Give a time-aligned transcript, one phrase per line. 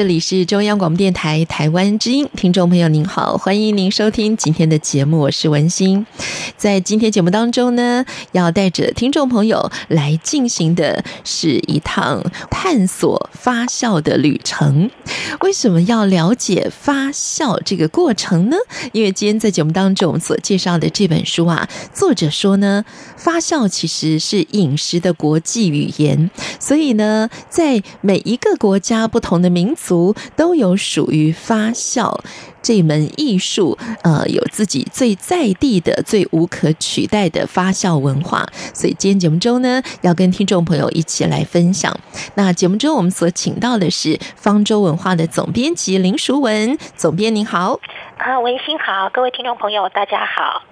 [0.00, 6.06] 这里是中央广播电台台湾之音，听众朋友您好，欢迎您收听今天的节目，我是文心。
[6.56, 14.90] 在今天节目当中呢，要带着听众朋友来进行的是一趟探索发酵的旅程。
[15.42, 18.56] 为什么要了解发酵这个过程呢？
[18.92, 22.86] 因为今天在节目当中所介绍的这本书啊，作者说呢，
[23.18, 29.89] 发酵其实是饮食的国际语言，所以呢，在每一个国家不同的民族。
[29.90, 32.16] 毒都有属于发酵。
[32.62, 38.46] 这门艺术，呃，有自己最在地的、最无可取代的发酵文化。
[38.74, 41.98] 所以今天节目中呢，要跟听众朋友一起来分享。
[42.34, 47.78] 那节目中我们所请到的是方舟文化的总编辑林淑文总编，您好。
[48.18, 50.62] 啊，文心好，各位听众朋友，大家好。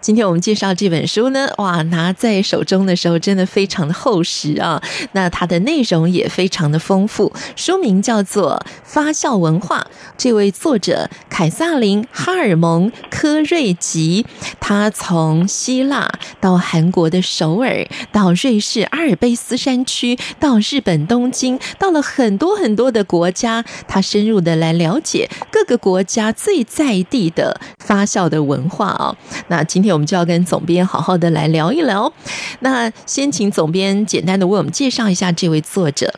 [0.00, 4.82] 今天我们介绍这本书呢，哇，拿在手中的时候真的非常的厚实啊。
[5.12, 9.80] 那它的内容也非常的丰富，书名叫做《发酵文化》。
[10.16, 14.26] 这位作者凯撒琳·哈尔蒙·科瑞吉，
[14.58, 29.16] 他从希腊到韩国的首尔，到瑞士阿尔卑斯山区，到日本东京，到了很多很多的国家，他深入的来了解各个国家最在地的发酵的文化啊。
[29.48, 32.12] 那今天我们就要跟总编好好的来聊一聊。
[32.60, 36.14] 那先请总编简单的为我们介绍一下这位作者。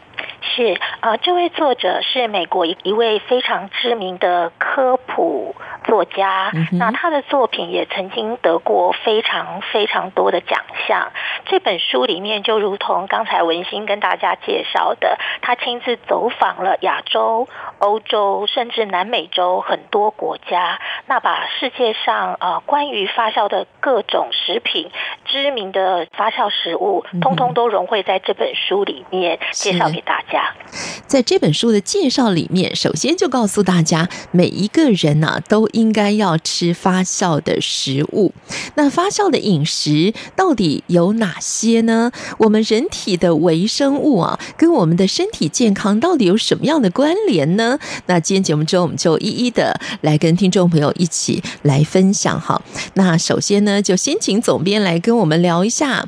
[0.57, 11.11] 是啊，这位作者是美国一一位非常知名的科普作家，嗯、那他的作品也曾经得过非常非常多的奖项。
[11.47, 24.91] 这本书里面就如同刚才文心跟大家介绍的，他亲自走访了亚洲、欧洲，甚至南美洲很多国家，那把世界上啊关于发酵的各种食品、
[25.25, 30.53] 知名的发酵食物，通通都融汇在这本书里面，介绍给大家。
[31.07, 38.33] 在这本书的介绍里面，首先就告诉大家，每一个人呐都应该要吃发酵的食物。
[38.75, 42.11] 那发酵的饮食到底有哪些呢？
[42.39, 47.79] 我们人体的微生物啊，跟我们的身体健康到底有什么样的关联呢？
[48.07, 52.61] 那今天节目中，我们就一一的来跟听众朋友一起来分享哈。
[52.95, 56.07] 那首先呢，就先请总编来跟我们聊一下，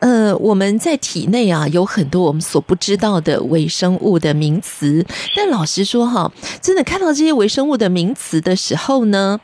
[0.00, 5.04] 呃，我们在体内啊有很多我们所不知道的微生物的名词，
[5.36, 9.38] 但老实说哈，真的看到这些微生物的名词的时候呢，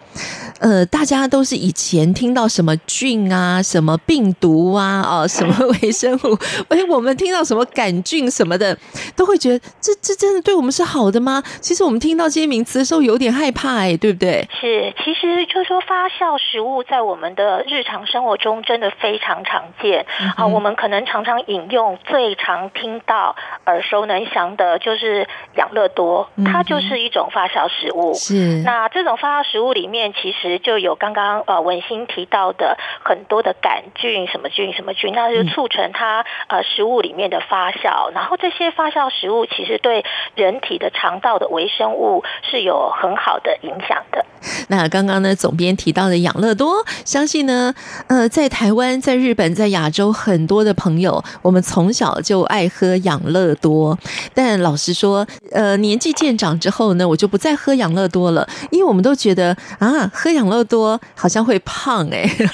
[0.61, 6.39] 呃，大家都是以前听到什么菌啊、什么病毒啊、哦，什么微生物，
[6.71, 8.77] 哎，我们听到什么杆菌什么的，
[9.15, 11.43] 都会觉得这这真的对我们是好的吗？
[11.61, 14.49] 其实我们听到这些名词的时候有点害怕，哎，对不对？
[14.59, 23.37] 是，其实就是说发酵食物在我们的日常生活中真的非常常见啊，嗯、我们可能常常引用最常听到
[23.67, 28.15] 耳熟能详的就是养乐多，它就是一种发酵食物。
[28.15, 38.11] 是，那这种发酵食物里面其实就有刚刚呃文心提到的很多的杆菌，什么菌什么菌，那就促成它呃食物里面的发酵。
[38.15, 40.05] 然后这些发酵食物其实对
[40.35, 44.25] 人体的肠道的微生物是有很好的影响的。
[44.69, 46.75] 那刚刚呢，总编提到的养乐多，
[47.05, 47.75] 相信呢，
[48.09, 53.99] 呃，在台湾、在日本、在亚洲很多的朋友，我们从小就爱喝养乐多。
[54.35, 62.47] 但老实说，呃，年纪渐长之后呢，我就不再喝养乐多了，因为我们都觉得啊，喝养乐多好像会胖哎、 欸，是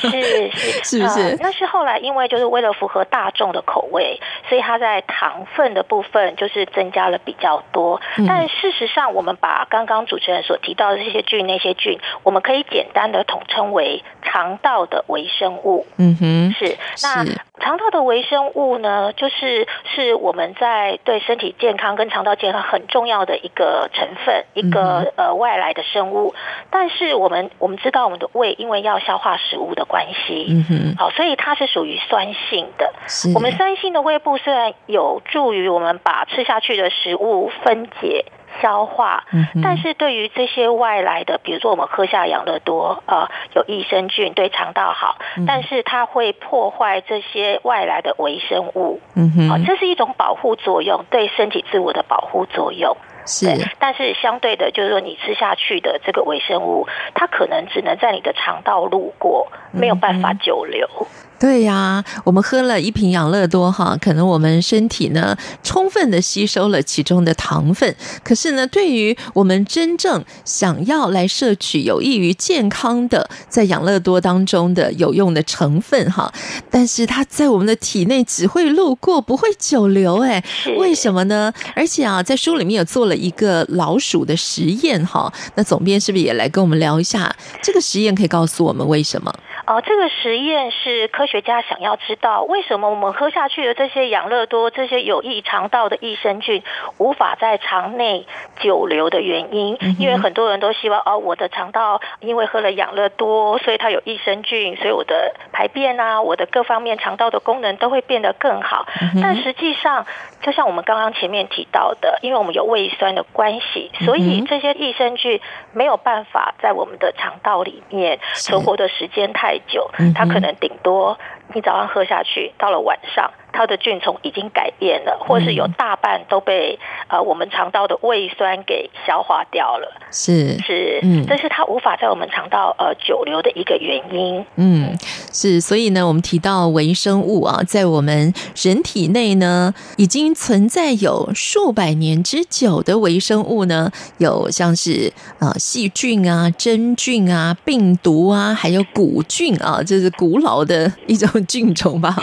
[0.52, 1.36] 是是不是、呃？
[1.40, 8.00] 那是后来因为就是为了符合大众的口味，所以它在糖分的部分就是增加了比较多。
[8.18, 15.86] 嗯、但事实上，我们把刚刚主持人所提到的这些菌那些菌，我们可以简单的统称为肠道的微生物。
[15.98, 17.24] 嗯哼，是那。
[17.58, 26.34] 肠道的微生物呢，就是是我们在对身体健康跟肠道健康很重要的一个成分，一个呃外来的生物。
[26.70, 32.92] 但是我们我们知道，我们的胃因为要消化食物的关系，嗯哼，好，所以它是属于酸性的。
[33.34, 38.26] 我们酸性的胃部虽然有助于我们把吃下去的食物分解。
[38.60, 39.24] 消化，
[39.62, 52.96] 但是对于这些外来的，比如说我们喝下养乐多，呃，有益生菌，对肠道好，但是它会破坏这些外来的微生物，嗯哼，这是一种保护作用，对身体自我的保护作用。
[53.26, 53.48] 是，
[53.80, 60.86] 但是相对的，就是说你吃下去的这个微生物，它可能只能在你的肠道路过，没有办法久留。
[61.00, 61.06] 嗯
[61.38, 67.94] 对呀，我们喝了一瓶养乐多哈，可能我们身体呢充分的吸收了其中的糖分，
[68.24, 76.32] 可是呢，对于我们真正想要来摄取有益于健康的在养乐多当中的有用的成分哈，
[76.70, 80.42] 但是它在我们的体内只会路过，不会久留，哎，
[80.78, 81.52] 为什么呢？
[81.74, 88.14] 而且啊，在书里面有做了一个老鼠的实验哈，那总编是不是也来跟我们聊一下这个实验？
[88.14, 89.30] 可以告诉我们为什么？
[89.66, 96.62] 哦，这个实验是科学家想要知道为什么我们喝下去的这些养乐多、这些有益肠道的益生菌
[96.98, 98.26] 无法在肠内
[98.60, 99.76] 久留的原因。
[99.98, 108.86] 因为很多人都希望哦，我的肠道因为喝了养乐多，所以它有益生菌，所以我的排便啊，我的各方面肠道的功能都会变得更好。
[109.20, 110.06] 但实际上，
[110.42, 115.40] 就像我们刚刚前面提到的，因为我们有胃酸的关系，所以这些益生菌
[115.72, 121.18] 没有办法在我们的肠道里面存活的时间太久，它可能顶多
[121.54, 123.30] 你早上喝下去，到了晚上。
[123.52, 126.78] 它的菌虫已经改变了，或是有大半都被
[127.08, 129.96] 呃我们肠道的胃酸给消化掉了。
[130.12, 134.44] 是是，嗯，这是它无法在我们肠道呃久留的一个原因。
[134.56, 134.94] 嗯，
[135.32, 152.14] 是，所以呢，我们提到微生物啊，在我们人体内呢，已经存在有数百年之久的微生物呢，有像是呃细菌啊、真菌啊、病毒啊，还有古菌啊，这是古老的一种菌种吧？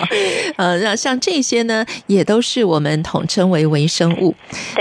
[0.57, 1.19] 呃，那像。
[1.23, 4.35] 这些呢，也都是我们统称为微生物。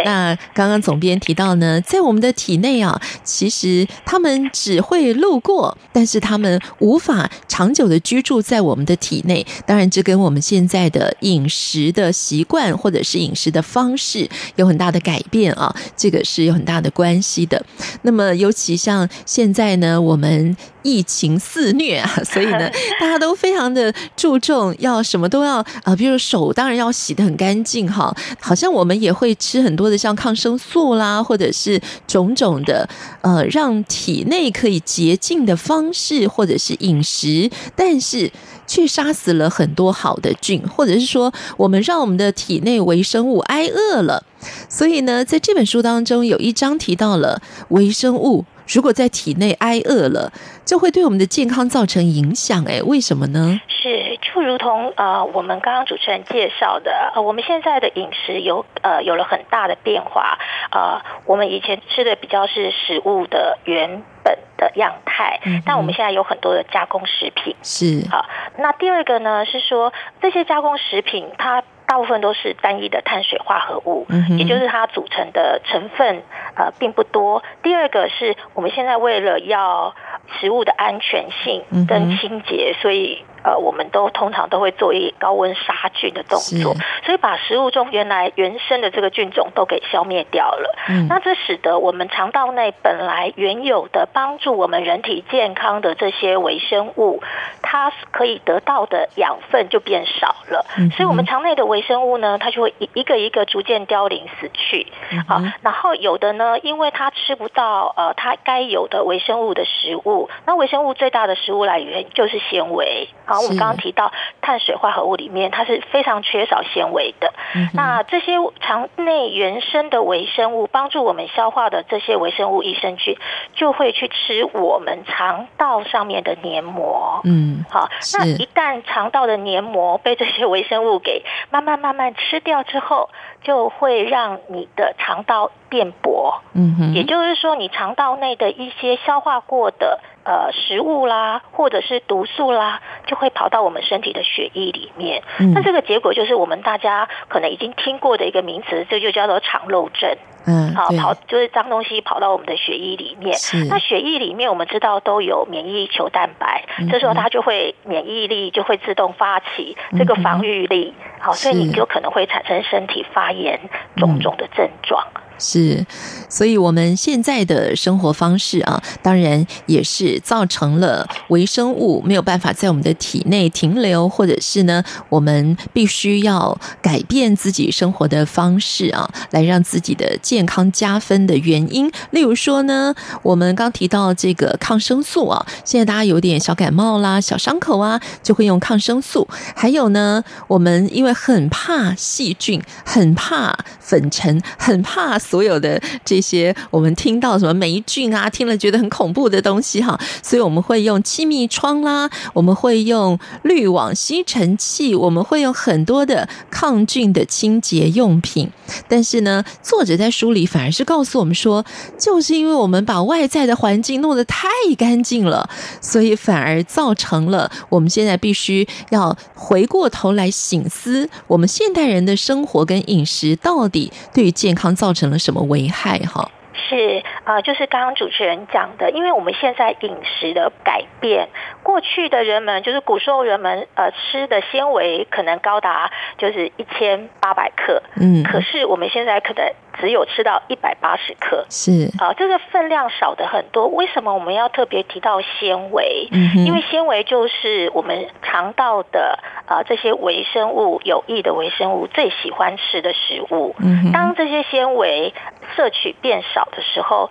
[0.04, 9.46] 那刚刚总编提到呢，在我们的体内啊，其实他们只会路过，但是他们无法长久的居住在我们的体内。
[9.64, 17.64] 当然，这跟我们现在的饮食的习惯或者是饮食的方式有很大的改变啊，这个是有很大的关系的。
[18.02, 26.12] 那么，尤其像现在呢，我们疫情肆虐啊， 所以呢，大家都非常的注重要什么都要啊，比如。
[26.22, 32.88] 手当然要洗得很干净哈，好像我们也会吃很多的像抗生素啦，或者是种种的
[33.22, 38.30] 呃，让体内可以洁净的方式，或者是饮食，但是
[38.66, 44.24] 却杀死了很多好的菌，或者是说我们让我们的体内微生物挨饿了。
[44.68, 48.44] 所以呢，在这本书当中有一章提到了微生物。
[48.74, 50.32] 如果在体内挨饿了，
[50.64, 52.64] 就会对我们的健康造成影响。
[52.64, 53.60] 哎，为什么呢？
[53.68, 60.38] 是就如同呃，我们刚刚主持人介绍的，呃，我们现在的饮食有呃有了很大的变化。
[60.70, 67.54] 呃，我们以前吃的比较是食物的原本的样态，嗯，但我们现在有很多的加工食品。
[67.62, 68.24] 是好，
[68.58, 71.62] 那第二个呢是说，这些加工食品它。
[71.92, 74.06] 大部分都是单一的碳水化合物，
[74.38, 76.22] 也就是它组成的成分
[76.56, 77.42] 呃并不多。
[77.62, 79.94] 第二个是我们现在为了要
[80.40, 83.22] 食物的安全性跟清洁，所以。
[83.44, 86.74] 呃，我们都通常都会做一高温杀菌的动作，
[87.04, 90.74] 所以把食物中原来原生的这个菌种都给消灭掉了。
[90.88, 97.22] 嗯，那这使得我们肠道内本来原有的帮助我们人体健康的这些微生物，
[97.62, 100.64] 它可以得到的养分就变少了。
[100.78, 104.86] 嗯，所以我们肠内的微生物呢，它就会一一个一个逐渐凋零死去。
[105.26, 113.08] 好，嗯，然后有的呢，因为它吃不到呃它该有的微生物的食物，那微生物最大的食物来源就是纤维。
[113.32, 114.12] 好，我们刚刚提到
[114.42, 117.32] 碳水化合物里面，它是非常缺少纤维的。
[117.54, 123.16] 嗯、那这些肠内原生的微生物，帮助我们消化的这些微生物益生菌，
[123.54, 127.22] 就会去吃我们肠道上面的黏膜。
[127.24, 133.08] 嗯，好，那一旦肠道的黏膜被这些微生物给慢慢慢慢吃掉之后，
[133.42, 136.40] 就会让你的肠道变薄。
[136.54, 140.00] 嗯哼，也就是说，你肠道内的一些消化过的。
[140.24, 145.20] 呃，食物啦，或者是毒素啦，就会跑到我们身体的血液里面。
[145.40, 150.16] 嗯，那这个结果就是我们大家可能已经听过的一个名词，这就叫做肠漏症。
[150.46, 153.36] 嗯，好，跑就是脏东西跑到我们的血液里面。
[153.68, 160.94] 那血液里面我们知道都有免疫球蛋白，嗯，这时候它就会免疫力就会自动发起这个防御力。
[161.20, 163.60] 好，所以你就可能会产生身体发炎
[163.96, 165.06] 种种的症状。
[165.44, 165.84] 是，
[166.28, 181.90] 所以我们现在的生活方式啊，当然也是造成了微生物没有办法在我们的体内停留，或者是呢，我们必须要改变自己生活的方式啊，来让自己的健康加分的原因。
[182.12, 182.94] 例如说呢，
[183.24, 189.26] 我们刚提到这个抗生素啊，现在大家有点小感冒啦、小伤口啊，就会用抗生素。
[189.56, 195.18] 还有呢，我们因为很怕细菌，很怕粉尘，很怕。
[195.32, 208.50] 所有的这些我们听到什么霉菌啊，听了觉得很恐怖的东西哈，所以我们会用气密窗啦，我们会用滤网吸尘器，我们会用很多的抗菌的清洁用品。
[208.88, 211.64] 但是呢，作者在书里反而是告诉我们说，
[211.98, 215.48] 就是因为我们把外在的环境弄得太干净了，
[215.80, 225.98] 所以反而造成了我们现在必须要回过头来醒思，我们现代人的生活跟饮食到底对于健康造成什么危害？
[226.00, 226.30] 哈。
[226.54, 231.28] 是、呃，就是刚刚主持人讲的，因为我们现在饮食的改变，
[231.62, 243.68] 过去的人们就是古时候人们呃吃的纤维可能高达就是一千八百克，嗯，可是我们现在可能只有吃到一百八十克，是啊、呃，这个分量少的很多。
[243.68, 246.08] 为什么我们要特别提到纤维？
[246.10, 253.54] 嗯，因为纤维就是我们肠道的啊、呃、这些微生物有益的微生物最喜欢吃的食物。
[253.60, 255.14] 嗯，当这些纤维
[255.56, 257.10] 摄取变少的时候，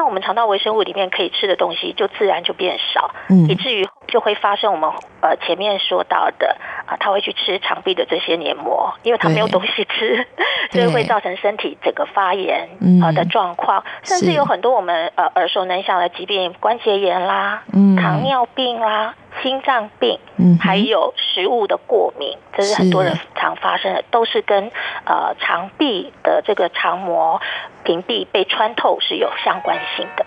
[0.00, 4.90] 那我们肠道微生物里面可以吃的东西就自然就变少，嗯，以至于就会发生我们
[5.20, 10.26] 呃前面说到的啊，他会去吃肠壁的这些黏膜，因为他没有东西吃，
[10.72, 12.70] 所以会造成身体整个发炎
[13.02, 19.14] 啊的状况，甚至有很多我们呃耳熟能详的疾病，关节炎啦，嗯，糖尿病啦。
[19.44, 24.70] 心脏病，嗯，还有食物的过敏，这是很多人常发生的，都是跟
[25.06, 27.40] 呃肠壁的这个肠膜
[27.84, 30.24] 屏蔽被穿透是有相关性的。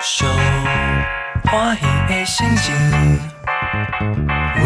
[0.00, 0.28] 想
[1.50, 2.74] 欢喜的心情，
[4.56, 4.62] 阮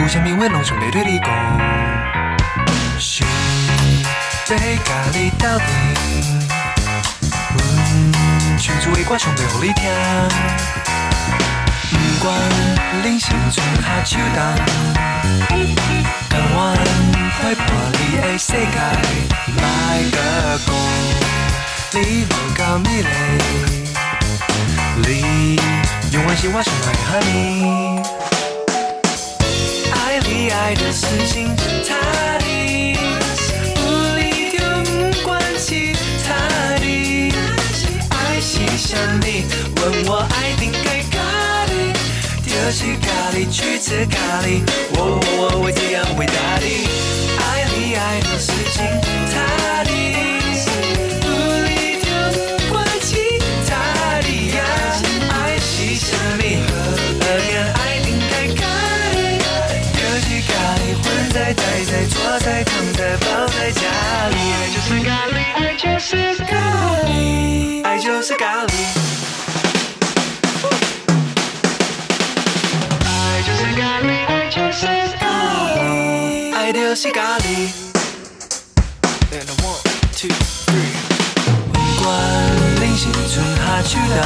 [0.00, 1.28] 有啥物话拢想要对你讲，
[2.98, 3.26] 想
[4.48, 5.66] 要甲你斗阵。
[7.54, 7.56] 阮
[8.58, 9.82] 唱出的歌唱袂予你听，
[12.24, 12.40] 不管
[13.02, 14.40] 人生春夏秋冬，
[16.30, 16.64] 甘愿
[17.38, 18.56] 陪伴你的世界，
[19.60, 19.62] 来
[20.10, 20.16] 个
[20.64, 20.68] 讲
[21.92, 23.06] 你无够美丽，
[25.06, 25.10] 你
[26.12, 27.28] 永远是我上爱的 honey，
[29.92, 29.94] 爱
[30.26, 31.54] 你爱的死心
[31.86, 31.92] 塌
[32.38, 32.96] 地，
[33.76, 33.78] 无
[34.16, 34.20] 理
[34.56, 34.56] 就
[34.90, 35.92] 不管其
[36.26, 36.28] 他
[36.78, 36.82] 的。
[38.40, 39.44] 是想你？
[39.76, 40.70] 问我爱定，
[42.64, 44.62] 就是咖喱，去吃咖喱。
[44.96, 46.32] 我我我会这样回答
[46.64, 46.88] 你。
[47.36, 48.80] 爱你爱的死心
[49.28, 49.92] 塌地，
[51.20, 51.28] 不
[51.68, 52.08] 理就
[52.64, 53.36] 不管其
[53.68, 53.76] 他
[54.24, 54.64] 的呀。
[55.28, 56.42] 爱是什么
[57.20, 58.64] ？Again，爱定该咖
[59.12, 59.44] 喱，
[59.92, 61.04] 就是咖喱，混
[61.34, 63.84] 在待在，坐在躺在抱在家
[64.32, 64.40] 里。
[64.40, 66.56] 爱就是咖喱，爱就是咖
[67.04, 67.84] 喱。
[67.84, 68.73] 爱就是咖喱，
[76.64, 77.68] 爱就是咖喱。
[79.28, 79.84] One,
[80.16, 80.30] two,
[80.64, 80.96] three。
[81.70, 82.08] 不管
[82.80, 84.16] 人生春夏秋冬，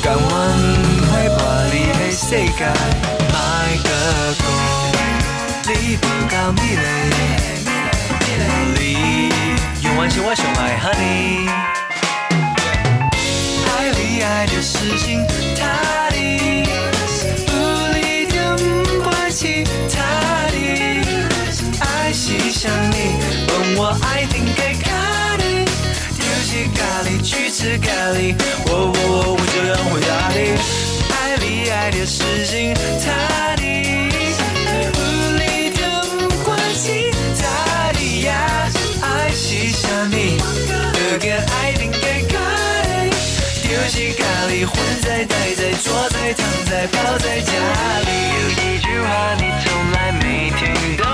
[0.00, 0.22] 甘愿
[1.10, 1.42] 陪伴
[1.72, 2.22] 你的世
[2.56, 2.62] 界，
[3.32, 3.34] 卖
[3.82, 3.88] 个
[4.38, 4.46] 讲，
[5.66, 6.82] 你不够美丽，
[8.78, 8.80] 你
[9.82, 11.50] 永远是我上爱的 honey。
[13.66, 15.18] 爱你爱的死心
[15.58, 15.62] 塌
[26.94, 28.36] 咖喱去吃咖喱，
[28.66, 30.54] 我我我我这样回答你。
[31.10, 32.72] 爱你爱的死心
[33.02, 33.82] 塌地，
[34.92, 35.00] 不
[35.34, 35.82] 理就
[36.14, 38.70] 不管其他的呀，
[39.02, 40.38] 爱是想你？
[40.94, 42.38] 这个爱定该咖
[44.46, 47.50] 喱，混在、待在、坐在、躺在、泡在家
[48.06, 48.08] 里，
[48.38, 50.62] 有一句话你从来没听
[50.96, 51.04] 懂，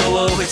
[0.00, 0.44] 我我我会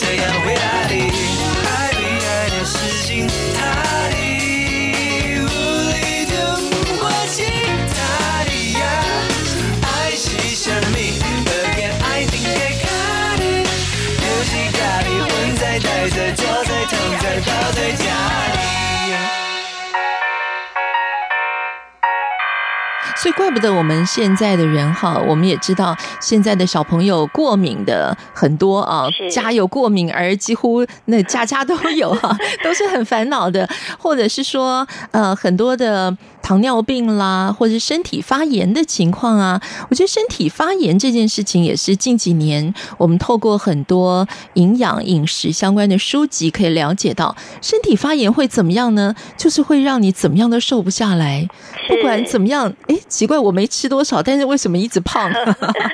[23.26, 33.68] 所以，怪不得我们现在的人哈，我们也知道现在的小朋友过敏的很多啊，家有过敏儿，几乎那家家都有哈， 都是很烦恼的，
[33.98, 36.16] 或者是说呃很多的。
[36.42, 49.12] 糖尿病啦，或者是身体发炎的情况啊，我觉得身体发炎这件事情也是近几年我们透过很多营养饮食相关的书籍可以了解到，身体发炎会怎么样呢？
[49.36, 51.48] 就是会让你怎么样都瘦不下来，
[51.88, 55.32] 不管怎么样，哎，奇怪，我没吃多少，但是为什么一直胖？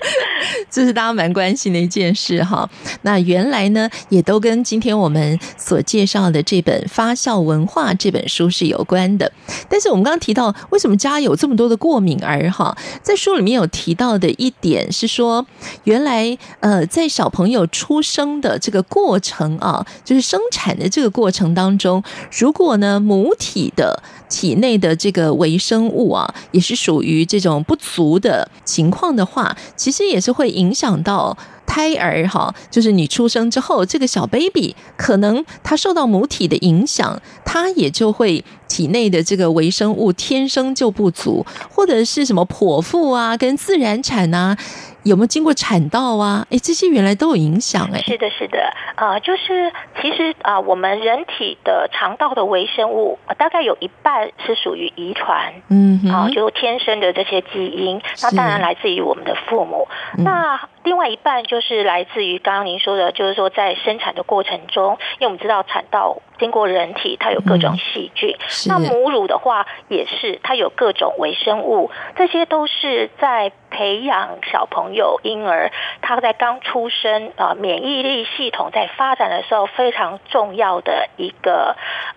[0.69, 2.69] 这是大家蛮关心的一件事哈。
[3.03, 9.31] 那原来呢，也都跟今天我们所介绍的这本《发酵文化》这本书是有关的，
[9.69, 10.53] 但是我们刚刚提到。
[10.71, 12.51] 为什么家有这么多的过敏儿？
[12.51, 15.47] 哈，在书里面有提到的一点是说，
[15.85, 22.03] 原来呃，在小朋友出生的这个过程啊，就是生产的这个过程当中，
[22.37, 31.37] 如果呢母体的体内的这个微生物啊，也是属于于这种不足的情况的话，其实也是会影响到。
[31.67, 44.57] 胎儿哈，就是你出生之后，这个小 baby 可能他受到母体的影响，他也就会体内的这个微生物天生就不足，或者是什么剖腹啊，跟自然产啊。
[45.05, 46.47] 有没有经过产道啊？
[46.49, 48.01] 哎，这些原来都有影响哎。
[48.03, 59.89] 是的，是的，呃，就是其实啊、呃，我们人体的肠道的微生物、呃、大概有一半是属于遗传，嗯，啊、呃，就天生的这些基因，那当然来自于我们的父母。
[60.19, 68.37] 嗯、那另外一半就是来自于刚刚您说的，就是说在生产的过程中，因为我们知道产道经过人体，它有各种细菌。
[68.39, 73.53] 嗯、那母乳的话也是，它有各种微生物，这些都是在。
[73.75, 75.73] 培养小朋友婴儿，
[76.03, 81.75] 他在刚出生啊、呃，免疫力系统在发展的时候非常重要的一个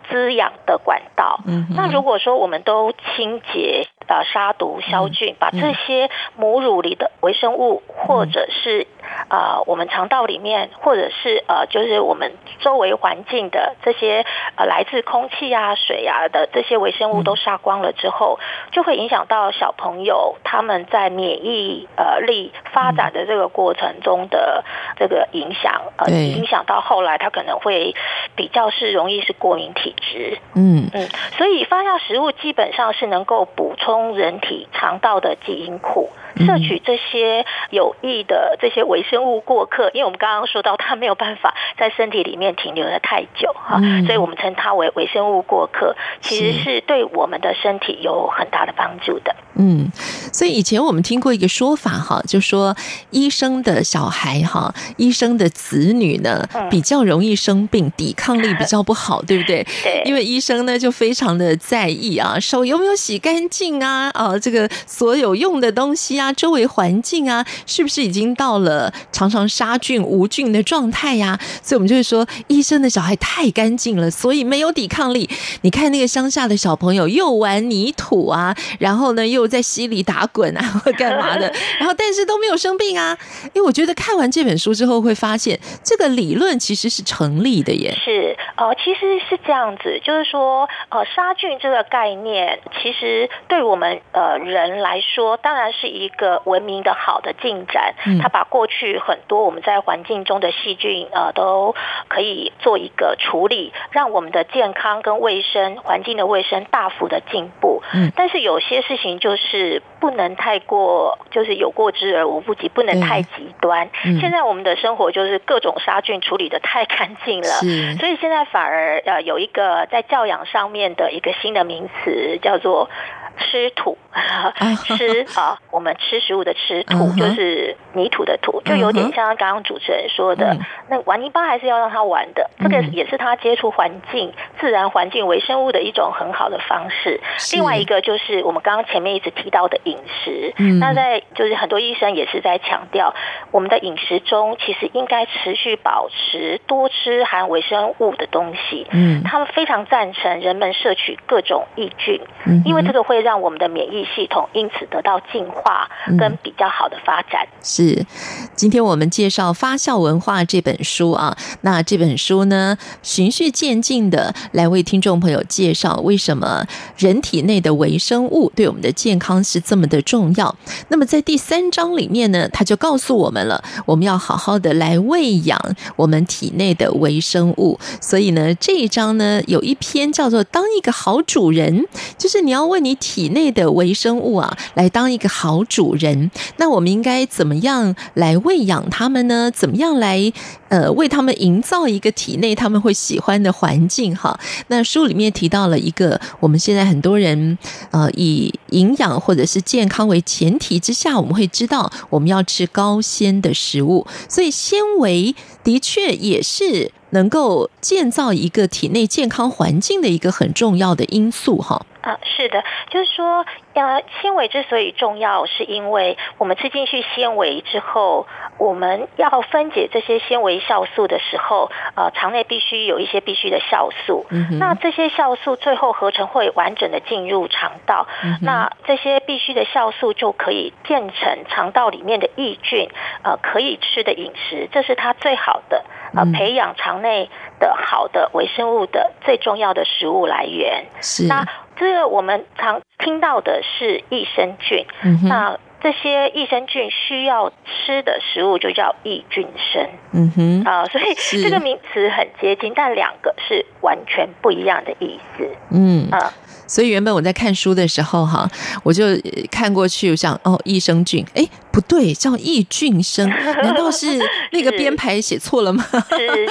[0.09, 1.39] 滋养的管道。
[1.47, 8.94] 嗯哼，那如果说我们都清洁、呃杀毒、消菌，嗯、把这些母乳里的微生物，嗯、或者是啊、
[9.29, 24.63] 呃、我们肠道里面，或者是呃就是我们周围环境的这些呃来自空气啊、水啊的这些微生物都杀光了之后，嗯、就会影响到小朋友他们在免疫呃力发展的这个过程中的
[24.97, 27.95] 这个影响，呃，影响到后来他可能会
[28.35, 30.39] 比较是容易是过敏体质。
[30.55, 36.09] 嗯嗯，所以发酵食物基本上是能够补充人体肠道的基因库。
[36.37, 49.35] 摄取这些有益的这些微生物过客，因为我们刚刚说到它没有办法在身体里面停留的太久哈，所以我们称它为微生物过客，其实是对我们的身体有很大的帮助的。
[49.57, 49.89] 嗯，
[50.33, 52.75] 所以以前我们听过一个说法哈，就说
[53.11, 59.65] 医生的小孩哈，医生的子女呢比较容易生病，抵抗力比较不好， 对不对？
[59.83, 66.25] 对，因为医生呢就非常的在意啊，手有没有洗干净啊，啊，这个所有用的东西啊。
[66.25, 71.39] 啊，周围环境啊，是不是已经到了常常杀菌无菌的状态呀？
[71.61, 75.29] 所以，我们就会说，医生的小孩太干净了，所以没有抵抗力。
[75.61, 83.17] 你看那个乡下的小朋友，又玩泥土啊，然后呢，又在溪里打滚啊， 或干嘛的，然后但是都没有生病啊。
[83.53, 87.93] 因为我觉得看完这本书之后，会发现这个理论其实是成立的耶。
[88.03, 96.41] 是，呃，其实是这样子，就是说，呃，杀菌这个概念，其实对我们呃人来说，当然是一个。
[96.45, 98.73] 文明的好的进展，嗯，他把过去
[99.05, 101.75] 很多我们在环境中的细菌呃都
[102.07, 107.81] 可以做一个处理，让我们的健康跟卫生环境的卫生大幅的进步。
[107.93, 113.89] 嗯，但是有些事情就是不能太过，就是有过之而无不及，不能太极端。
[114.03, 122.89] 嗯，现在我们的生活就是各种杀菌处理的太干净了，是所以现在反而呃有一个在教养上面的一个新的名词叫做。
[123.37, 123.97] 吃土，
[124.95, 130.57] 吃 啊，我们吃食物的吃土就是泥土的土，就有点像刚刚主持人说的，
[130.89, 137.19] 那玩泥巴还是要让他玩的，这个也是他接触环境、自然环境、微生物的一种很好的方式。
[137.53, 143.13] 另外一个就是我们刚刚前面一直提到的饮食，那在就是很多医生也是在强调，
[143.51, 148.87] 我们的饮食中其实应该持续保持多吃含微生物的东西。
[148.91, 152.21] 嗯，他们非常赞成人们摄取各种益菌，
[152.63, 153.25] 因为这个会。
[153.25, 157.47] 让我们的免疫系统因此得到进化跟比较好的发展。
[157.47, 158.05] 嗯、是，
[158.55, 166.65] 今天我们介绍《发酵文化》这本书啊，那这本书呢，循序渐进的来为听众朋友介绍为什么
[166.95, 170.55] 人体内的微生物对我们的健康是这么的重要。
[170.87, 175.59] 那么在第三章里面呢，他就告诉我们了，我们要好好的来喂养
[175.97, 177.77] 我们体内的微生物。
[177.99, 181.85] 所以呢，这一章呢有一篇叫做“当一个好主人”，
[182.17, 186.31] 就是你要为你体内的微生物啊来当一个好主人。
[186.55, 189.51] 那我们应该怎么样来喂养它们呢？
[189.51, 190.31] 怎么样来
[190.69, 194.15] 呃为他们营造一个体内他们会喜欢的环境？
[194.15, 197.57] 哈，那书里面提到了一个，我们现在很多人
[197.91, 211.85] 呃以营养或者是健康为前提之下，我们会知道我们要吃高纤的食物，所以纤维的确也是能够建造一个体内健康环境的一个很重要的因素，哈。
[212.05, 218.27] 啊，是的，就是说，呃，纤维之所以重要，是因为我们吃进去纤维之后，
[218.59, 224.27] 我们要分解这些纤维酵素的时候，呃，肠内必须有一些必须的酵素。
[224.29, 224.59] 嗯。
[224.59, 228.37] 那这些酵素最后合成会完整的进入肠道，嗯。
[228.43, 232.87] 那这些必须的酵素就可以变成肠道里面的益菌，
[233.23, 235.83] 呃，可以吃的饮食，这是它最好的，
[236.15, 240.85] 呃，培养肠内的好的微生物的最重要的食物来源。
[241.01, 241.25] 是。
[241.25, 241.43] 那
[241.75, 250.63] 这个我们常听到的是益生菌，嗯、那这些益生菌需要吃的食物就叫益菌生，嗯哼。
[250.63, 256.09] 啊，所以这个名词很接近，但两个是完全不一样的意思，嗯。
[256.09, 256.33] 啊。
[256.65, 258.49] 所以原本我在看书的时候，哈，
[258.83, 259.03] 我就
[259.51, 263.29] 看过去，我想哦，益生菌，哎，不对，叫益菌生，
[263.61, 264.07] 难道是
[264.53, 265.85] 那个编排写错了吗？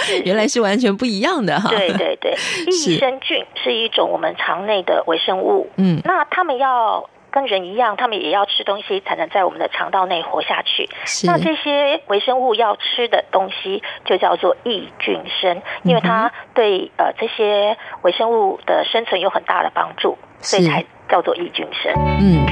[0.06, 1.68] 是原来是完全不一样的哈。
[1.70, 7.10] 对对对，益生菌是一种我们肠内的微生物，嗯，那他们要。
[7.34, 10.88] 跟人一样，他们也要吃东西才能在我们的肠道内活下去。
[11.04, 21.92] 是那这些微生物要吃的东西就叫做益菌生，因为它对呃这些微生物的生存有很大的帮助，所以才叫做益菌生。
[22.20, 22.46] 嗯。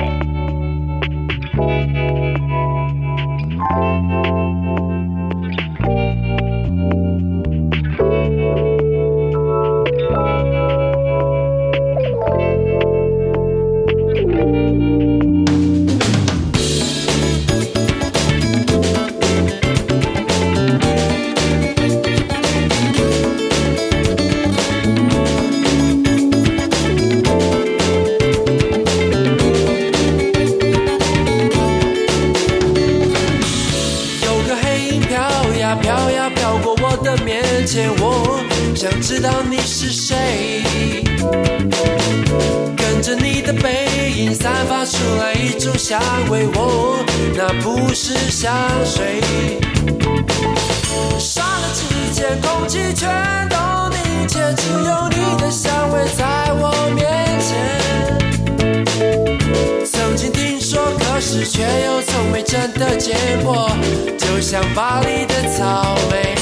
[35.74, 38.40] 飘呀飘过我的面前，我
[38.74, 40.62] 想知道你是谁，
[42.76, 47.04] 跟着你的背影散发出来一种香味，哦，
[47.34, 48.52] 那不是香
[48.84, 49.20] 水。
[51.18, 53.56] 刹那之间，空气全都
[53.90, 57.06] 凝结，只有你的香味在我面
[57.40, 58.01] 前。
[61.32, 63.70] 可是却又从没真的见过，
[64.18, 66.34] 就像巴黎的草莓。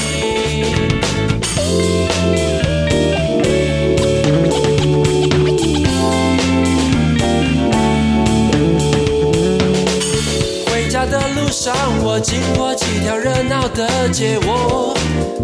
[10.65, 11.73] 回家的路上，
[12.03, 14.93] 我经过几条热闹的街，我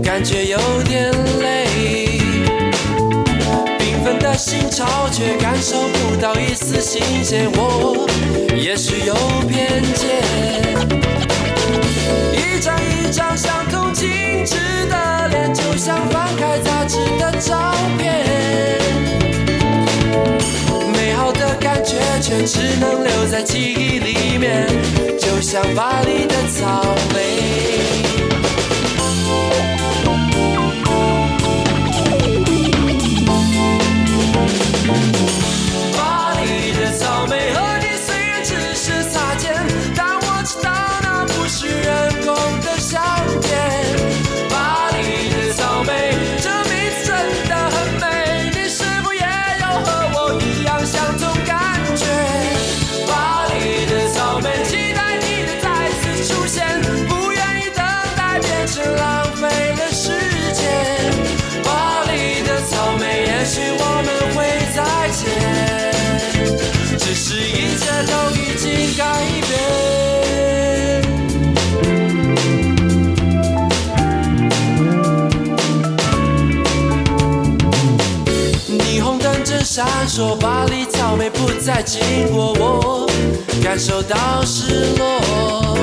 [0.03, 2.36] 感觉有点累。
[4.07, 7.49] 缤纷的心潮，却感受不到一丝新鲜。
[7.55, 8.07] 我
[8.55, 9.13] 也许有
[9.49, 10.07] 偏见。
[12.33, 14.07] 一张一张相同精
[14.45, 14.55] 致
[14.89, 18.79] 的脸，就像翻开杂志的照片，
[20.93, 24.67] 美好的感觉却只能留在记忆里面，
[25.19, 26.81] 就像巴黎的草
[27.13, 27.86] 莓。
[79.77, 82.01] 闪烁，巴黎草莓不再经
[82.33, 83.07] 过我，
[83.63, 85.77] 感受到失落。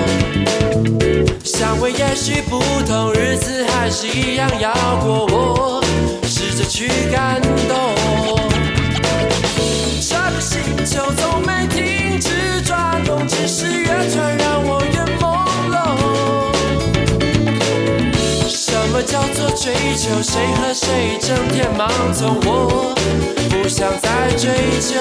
[1.45, 5.85] 香味也许不同，日子还是一样要过，我
[6.25, 7.95] 试着去感动。
[10.01, 13.01] 这个星球从没停止转。
[13.05, 14.83] 动，只是乐团让我
[18.95, 20.23] 么叫做追求？
[20.23, 22.39] 谁和谁整天盲从？
[22.47, 22.95] 我
[23.51, 24.95] 不想再追究。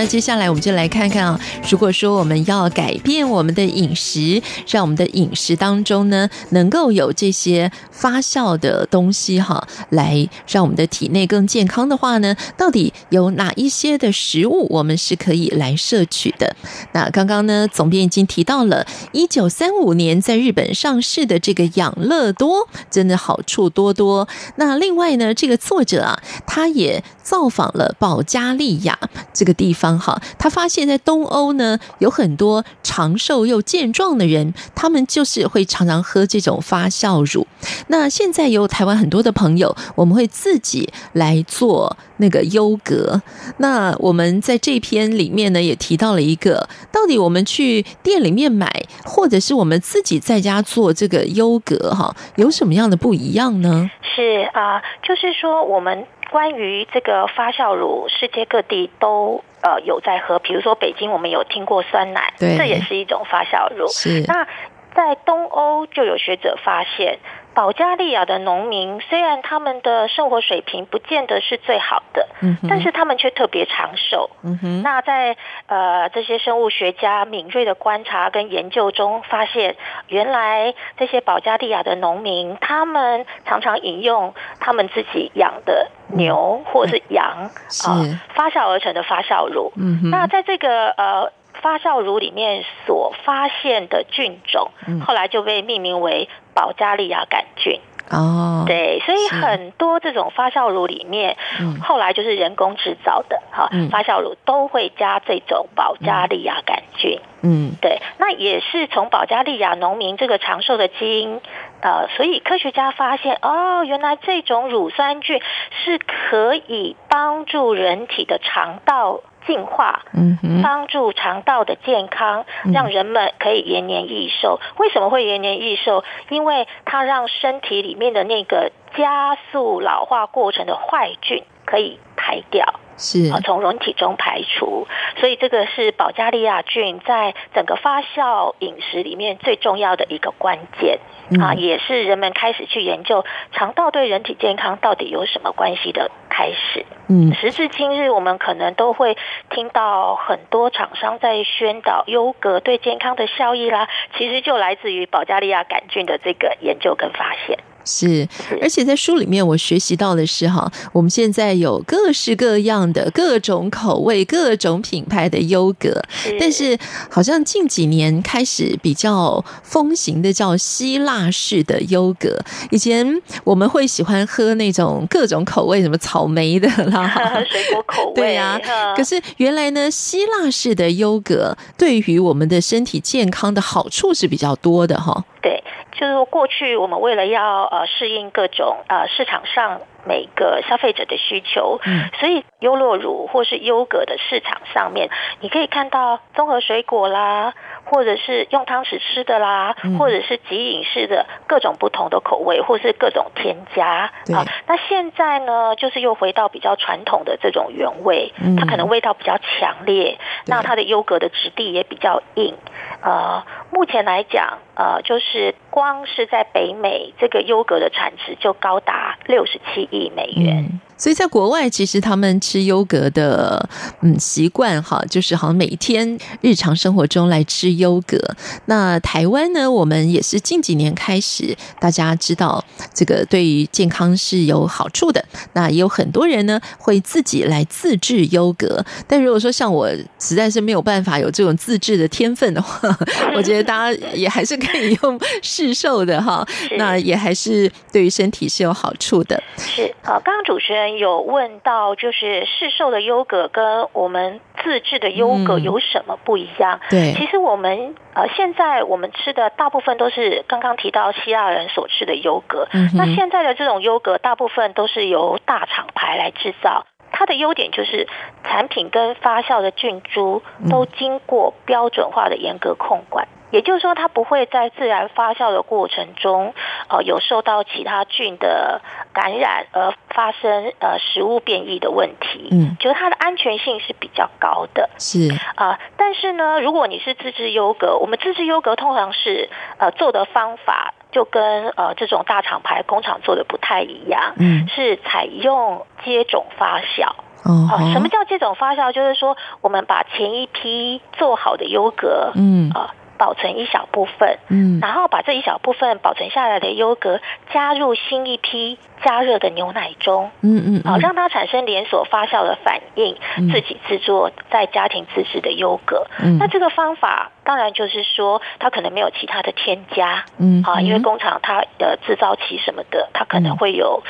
[0.00, 16.56] 那接下来我们就来看看啊，如果说我们要改变我们的饮食，让我们的饮食当中呢，能够有这些发酵的东西哈，来让我们的体内更健康的话呢，到底有哪一些的食物我们是可以来摄取的？
[16.92, 24.26] 那刚刚呢，总编已经提到了，一九三五年在日本上市的这个养乐多，真的好处多多。
[24.56, 28.98] 那另外呢，这个作者啊，他也造访了保加利亚
[29.34, 29.98] 这个地方。
[29.98, 37.46] 哈，他发现，在东欧呢，有很多长寿又健壮的人，他们就是会常常喝这种发酵乳。
[37.90, 43.20] 那现在有台湾很多的朋友，我们会自己来做那个优格。
[43.58, 48.70] 那我们在这篇里面呢，也提到了一个，到底我们去店里面买，
[49.04, 53.90] 或者是我们自己在家做这个优格，哈，有什么样的不一样呢？
[54.14, 56.06] 是啊、呃，就是说我们。
[56.30, 63.88] 关于这个发酵乳，世界各地都呃有在喝，比如说北京，我们有听过酸奶，这也是一种发酵乳。
[63.88, 64.22] 是。
[64.28, 64.46] 那
[64.94, 67.18] 在东欧就有学者发现。
[67.60, 74.30] 保加利亚的农民虽然他们的生活水平不见得是最好的，嗯，但是他们却特别长寿。
[74.42, 79.76] 嗯哼，那在呃这些生物学家敏锐的观察跟研究中，发现
[80.08, 87.50] 原来这些保加利亚的农民，他们常常饮用他们自己养的牛或者是羊
[87.84, 89.70] 啊、呃、发酵而成的发酵乳。
[89.76, 91.30] 嗯哼，那在这个呃。
[91.62, 94.70] 发酵乳里面所发现的菌种，
[95.06, 97.80] 后来就被命名为保加利亚杆菌。
[98.10, 101.36] 哦，对，所以很多这种发酵乳里面，
[101.80, 107.20] 后来就是人工制造的哈，发酵乳都会加这种保加利亚杆菌。
[107.42, 111.40] 嗯，对，那也是从保加利亚农民这个长寿的基因，
[111.82, 115.40] 呃，所以科学家发现，哦，原来这种乳酸菌
[115.84, 119.20] 是可以帮助人体的肠道。
[119.46, 124.60] 进化，嗯，帮助肠道的健康，让人们可以延年益寿。
[124.78, 126.04] 为什么会延年益寿？
[126.28, 134.86] 因为它让身体里面的那个加速老化过程的坏菌可以排掉，是啊，从人体中排除。
[135.18, 141.00] 所以这个是保加利亚菌在整个发酵饮食里面最重要的一个关键。
[141.40, 146.84] 啊，也是人们开始去研究肠道对人体健康到底有什么关系的开始。
[147.08, 149.16] 嗯，时至今日，我们可能都会
[149.48, 157.56] 听到很多厂商在宣导优格对健康的效益啦，其实就来自于保加利亚杆菌的这个研究跟发现。
[157.82, 158.28] 是，
[158.60, 166.02] 而且在书里面我学习到的是哈，我们现在有各式各样的各种口味、各种品牌的优格，
[166.38, 166.78] 但是
[167.10, 172.38] 好像近几年开始比较风行的叫希腊式的优格。
[172.70, 173.06] 以前
[173.44, 177.08] 我们会喜欢喝那种各种口味，什么草莓的啦，
[177.48, 178.60] 水果口味，对呀。
[178.96, 185.24] 可是原来呢，希腊式的优格对于我们的身体健康的好处是比较多的哈。
[185.42, 185.62] 对。
[185.92, 195.10] 就是过去我们为了要呃适应各种呃市场上每个消费者的需求，嗯，所以优酪乳或是优格的市场上面，
[195.40, 197.54] 你可以看到综合水果啦。
[197.86, 204.46] 或者是用汤匙吃的啦，嗯、或者是即饮式的各种不同的口味，或是各种添加啊。
[204.68, 212.54] 那现在呢，就是又回到比较传统的这种原味，嗯、它可能味道比较强烈，那它的优格的质地也比较硬。
[213.02, 220.80] 呃，目前来讲，呃，就是光是在北美这个优格的产值就高达六十七亿美元。
[221.00, 223.66] 所以在国外，其实他们吃优格的
[224.02, 228.18] 嗯习惯哈，就是好像每天日常生活中来吃优格。
[228.66, 235.24] 那台湾呢，我们也是近几年开始，大家知道这个对于健康是有好处的。
[235.54, 238.84] 那也有很多人呢会自己来自制优格。
[239.08, 242.94] 但如果说像我实在是没有办法有这种自制的天分的话，
[243.34, 246.46] 我觉得大家也还是可以用市售的哈。
[246.76, 249.42] 那也还是对于身体是有好处的。
[249.56, 250.89] 是好，刚刚主持人。
[250.98, 256.80] 有问到，就是市售的优格跟我们自制的优格有什么不一样？
[256.84, 262.68] 嗯、对，其实我们呃现在我们吃的大部分都是刚刚提到希腊人所吃的优格。
[262.72, 268.08] 嗯、那现在的这种优格大部分都是由大厂牌来制造，它的优点就是
[268.44, 273.28] 产品跟发酵的菌株都经过标准化的严格控管。
[273.50, 276.54] 嗯也就是说，它不会在自然发酵的过程中，
[276.88, 278.80] 呃，有受到其他菌的
[279.12, 282.48] 感染而发生呃食物变异的问题。
[282.52, 284.88] 嗯，就是它的安全性是比较高的。
[284.98, 294.34] 是啊，呃，但是呢，如果你是自制优格，我们自制优格通常是呃做的方法就跟呃这种大厂牌工厂做的不太一样。
[294.36, 297.08] 嗯，是采用接种发酵。
[297.42, 298.92] 哦，呃，什么叫接种发酵？
[298.92, 302.94] 就是说，我们把前一批做好的优格，嗯啊。
[302.94, 307.20] 呃保存一小部分，嗯，然后把这一小部分保存下来的优格
[307.52, 313.14] 加入新一批加热的牛奶中，嗯嗯，好，让它产生连锁发酵的反应，
[313.52, 316.06] 自己制作在家庭自制的优格。
[316.18, 324.02] 嗯，那这个方法当然就是说，它可能没有其他的添加，嗯，啊，因为工厂它的制造期什么的，它可能会有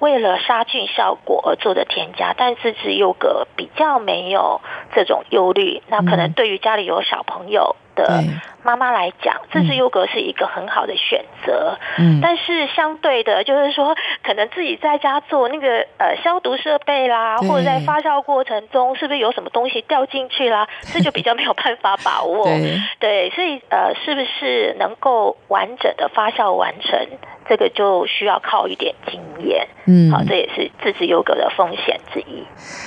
[0.00, 4.60] 为了杀菌效果而做的添加，但自制优格比较没有
[4.92, 5.82] 这种忧虑。
[5.86, 8.22] 那可能对于家里有小朋友的
[8.62, 11.76] 妈妈来讲，自制优格是一个很好的选择。
[11.98, 20.68] 嗯，但是相对的，就是说，可能自己在家做那个呃消毒设备啦，或者在发酵过程中，是不是有什么东西掉进去啦？
[20.92, 22.44] 这就比较没有办法把握。
[22.44, 27.08] 对，对，所以呃，是不是能够完整的发酵完成？
[27.48, 32.42] 这个就需要靠一点经验，嗯，好，这也是自制优格的风险之一。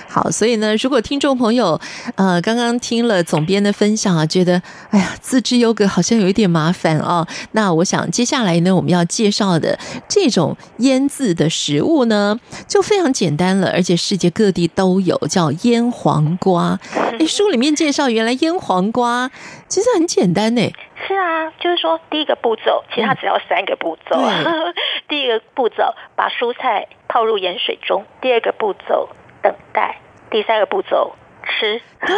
[0.10, 1.80] 好，所以呢，如果听众朋友
[2.18, 16.80] 呃刚刚听了总编的分享啊，觉得哎呀，自制优格好像有一点麻烦哦，那我想接下来呢，我们要介绍的这种腌制的食物呢，就非常简单了，而且世界各地都有，叫腌黄瓜。
[17.20, 19.32] 哎，书里面介绍，原来腌黄瓜
[19.68, 20.62] 其实很简单呢。
[21.08, 24.18] 是啊，就是说第一个步骤，其实它只要三个步骤。
[24.18, 24.74] 嗯、
[25.08, 29.10] 第一个步骤，把蔬菜泡入盐水中；第二个步骤，
[29.42, 29.96] 等待；
[30.30, 31.16] 第三个步骤，
[31.50, 31.82] 吃。
[32.06, 32.16] 对，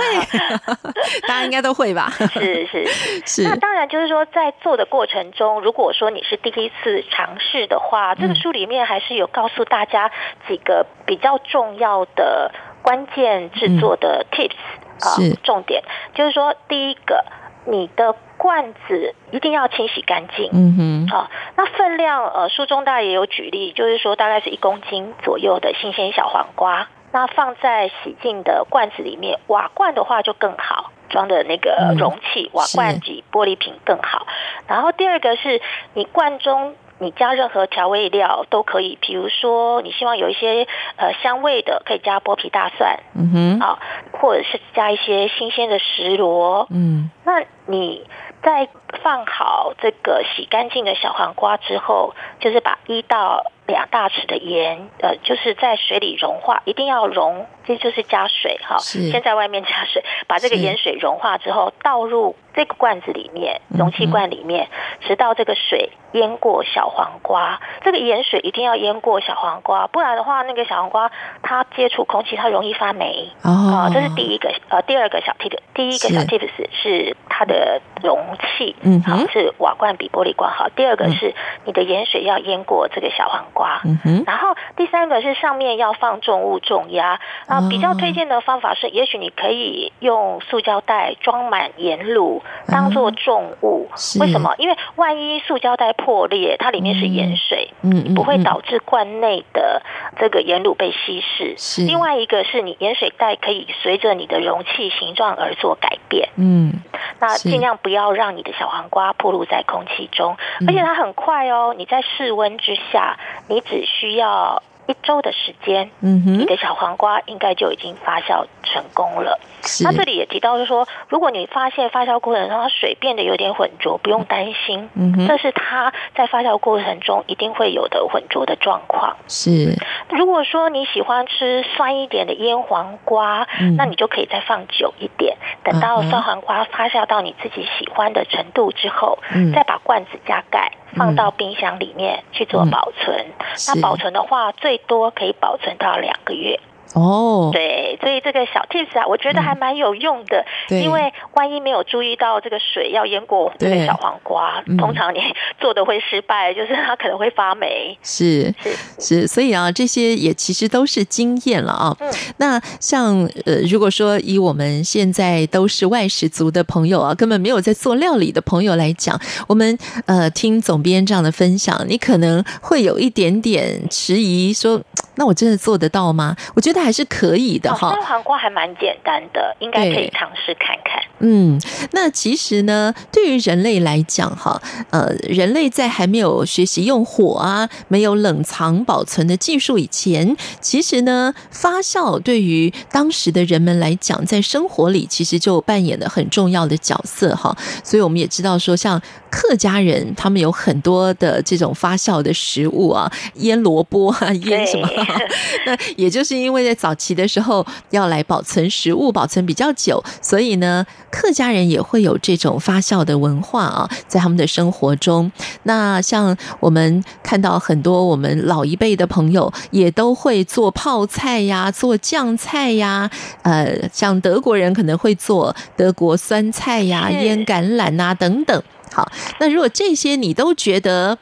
[1.28, 2.12] 大家应该都会吧？
[2.34, 3.22] 是是是。
[3.44, 10.12] 是那当然，就是说在做的过程中，如果说你是第一次尝试的话，这个书里面还是有告诉大家
[10.48, 12.52] 几个比较重要的
[12.84, 14.54] 关键制作的 tips
[15.02, 17.24] 啊、重点就是说第一个。
[17.64, 20.50] 你的罐子一定要清洗干净。
[20.52, 34.26] 嗯哼，好、啊，那分量呃，书中大概也有举例，就是说大概是一公斤左右的新鲜小黄瓜，那放在洗净的罐子里面，瓦罐的话就更好，装的那个容器，瓦罐及玻璃瓶更好。
[34.68, 35.62] 然后第二个是
[35.94, 36.76] 你罐中。
[37.04, 43.80] 你加任何调味料都可以，比如说你希望有一些呃香味的，可以加剥皮大蒜，嗯哼，啊，
[44.12, 48.08] 或者是加一些新鲜的石螺，嗯，那你
[48.44, 48.68] 在
[49.02, 59.10] 放好这个洗干净的小黄瓜之后，就是把一到两大匙的盐，呃，就是在水里融化，一定要融，这就是加水哈，是。
[59.10, 64.68] 先在外面加水，把这个盐水融化之后倒入这个罐子里面，容器罐里面，
[65.08, 65.92] 直到这个水。
[66.14, 71.10] 淹过小黄瓜，这个盐水一定要淹过小黄瓜，不然的话，那个小黄瓜
[71.42, 73.30] 它接触空气，它容易发霉。
[73.44, 78.20] 哦，这是第一个，呃，第二个小 tip，第一个小 tips 是，是它的容
[78.58, 80.68] 器，嗯，好，是瓦罐比玻璃罐好。
[80.76, 93.90] 第二个是你的盐水要淹过这个小黄瓜，嗯哼，然后第三个是上面要放重物重压啊，比较推荐的方法是，也许你可以用塑胶袋装满盐卤，当做重物。
[94.20, 94.56] 为什么？
[94.58, 99.82] 因为万一塑胶袋破裂，它里面是盐水，嗯，不会导致罐内的
[100.18, 101.56] 这个盐卤被稀释。
[101.58, 101.82] 是。
[101.84, 106.30] 另外一个是你盐水袋可以随着你的容器形状而做改变。
[106.38, 106.74] 嗯。
[107.20, 110.36] 那尽量不要让你的小黄瓜暴露在空气中，
[110.68, 111.76] 而且它很快哦。
[111.78, 113.18] 你在室温之下，
[113.52, 114.64] 你只需要。
[114.88, 119.40] 一周的时间，嗯哼，你的小黄瓜应该就已经发酵成功了。
[119.84, 129.18] 那这里也提到，就是说，如果你发现发酵过程中它水变得有点浑浊，不用担心，嗯哼，这是它在发酵过程中一定会有的浑浊的状况。
[129.28, 129.76] 是，
[130.10, 140.72] 如果说你喜欢吃酸一点的腌黄瓜，嗯，那你就可以再放久一点，等到酸黄瓜发酵到你自己喜欢的程度之后，嗯，再把罐子加盖。
[140.94, 146.60] 放到冰箱里面去做保存，嗯、那保存的话，最多可以保存到两个月。
[146.94, 150.44] 哦，对，所以这个小 tips 啊，我觉得还蛮有用的。
[150.70, 155.20] 嗯、因为万一没有注意到这个水要淹过这个小黄瓜，通常你
[155.60, 157.98] 做的会失败， 就是它可能会发霉。
[158.04, 161.96] 是是是，所以啊，这些也其实都是经验了啊。
[162.02, 169.18] 嗯、那像呃，如果说以我们现在都是外食族的朋友啊，根本没有在做料理的朋友来讲，
[169.48, 169.78] 我们
[170.08, 174.82] 呃听总编这样的分享，你可能会有一点点迟疑，说
[175.16, 176.36] 那我真的做得到吗？
[176.54, 176.81] 我觉得。
[176.84, 181.02] 还是可以的哈，酸黄瓜还蛮简单的，应该可以尝试看看。
[181.20, 181.60] 嗯，
[181.92, 184.60] 那其实呢，对于人类来讲哈，
[184.90, 197.56] 呃，人类在还没有学习用火啊，没有冷藏保存的技术以前，其实呢，发酵对于当时的人们来讲，在生活里其实就扮演了很重要的角色哈。
[197.84, 204.90] 所以我们也知道说，像客家人，他们有很多的这种发酵的食物啊，腌萝卜啊，腌什么？
[205.68, 206.71] 那也就是因为。
[206.72, 215.30] 在早期的时候，要来保存食物，保存比较久，所以呢，客家人也会有这种发酵的文化啊，在他们的生活中。
[215.64, 223.12] 那像我们看到很多我们老一辈的朋友，也都会做泡菜呀，做酱菜呀，
[223.42, 228.64] 呃，像德国人可能会做德国酸菜呀，腌橄榄啊等等。
[228.94, 229.12] 好，
[229.42, 231.18] 那如果这些你都觉得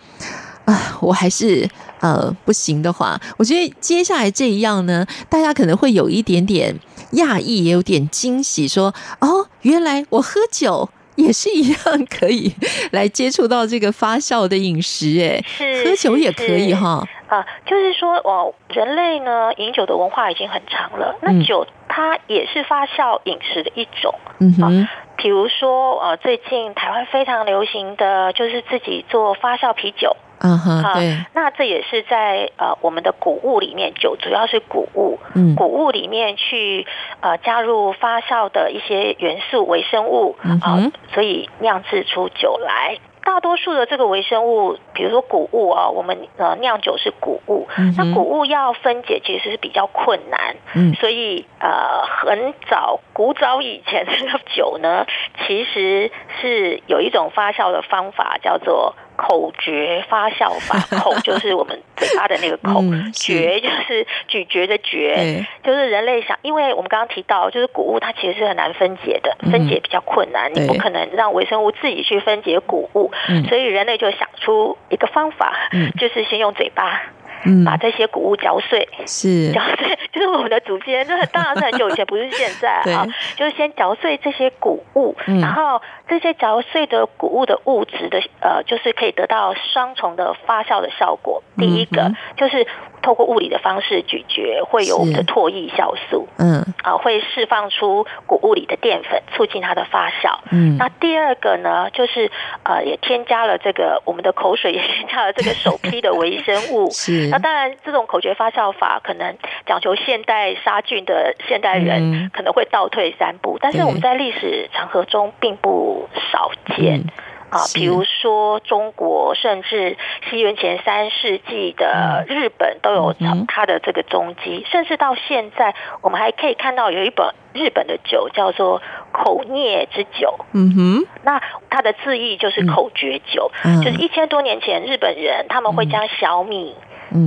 [0.66, 1.68] 啊，我还是。
[2.02, 6.74] 呃，不行的话，我觉得接下来这一样呢，大家可能会有一点点
[7.14, 12.54] 讶异，也有点惊喜，说哦，原来我喝酒也是一样可以
[12.92, 17.06] 来接触到这个发酵的饮食，哎，是喝酒也可以哈。
[17.28, 24.88] 啊，就是说哦，人类呢饮酒的文化已经很长了，那酒它也是发酵饮食的一种，嗯哼，
[25.18, 30.16] 比如说呃，最近台湾非常流行的就是自己做发酵啤酒。
[30.42, 31.00] 嗯哼，好，
[31.34, 36.88] 那这也是在呃我们的谷物里面，酒主要是谷物，嗯，谷物里面去
[37.22, 42.98] 呃加入发酵的一些元素、微生物，嗯所以酿制出酒来。
[43.22, 55.06] 大多数的这个微生物，比如说谷物啊，我们呃酿酒是谷物，嗯、那谷物要分解其实是比较困难，嗯，所以呃很早古早以前这个酒呢，
[55.46, 56.10] 其实
[56.42, 73.12] 是有一种发酵的方法叫做口诀发酵法， 口就是我们嘴巴的那个口，嗯、嚼就是咀嚼的嚼，就是人类想，因为我们刚刚提到，就是谷物它其实是很难分解的，分解比较困难，嗯、你不可能让微生物自己去分解谷物。
[73.28, 77.02] 嗯、所以人类就想出一个方法，嗯、就是先用嘴巴，
[77.46, 79.52] 嗯、把这些谷物嚼碎，是。
[79.52, 91.44] 嚼碎，就是我们的祖先，这当然是很久以前，不是现在啊，就是先嚼碎这些谷物，嗯、然后这些嚼碎的谷物的物质的呃，就是可以得到双重的发酵的效果。
[91.58, 92.68] 第一个、嗯、就是。
[93.02, 100.40] 透过物理的方式咀嚼，会有我们的唾液酵素，嗯，啊，会释放出谷物里的淀粉，促进它的发酵。
[100.52, 102.32] 嗯，那第二个呢，就是
[102.64, 106.90] 呃，也添加了这个我们的口水也添加了这个首批的微生物。
[106.94, 117.00] 是，那当然，这种口诀发酵法可能讲求现代杀菌的现代人可能会倒退三步，嗯、但是我们在历史长河中并不少见。
[117.00, 117.06] 嗯
[117.50, 119.98] 啊，比如说中国，甚至
[120.30, 123.16] 西元前三世纪的日本都有
[123.48, 128.82] 它的这个踪迹，甚至到现在，我们还可以看到有一本日本的酒叫做
[129.12, 130.46] 口啮之酒。
[130.54, 133.52] 嗯哼，那它的字义就是口诀酒，
[133.84, 136.76] 就是一千多年前日本人他们会将小米、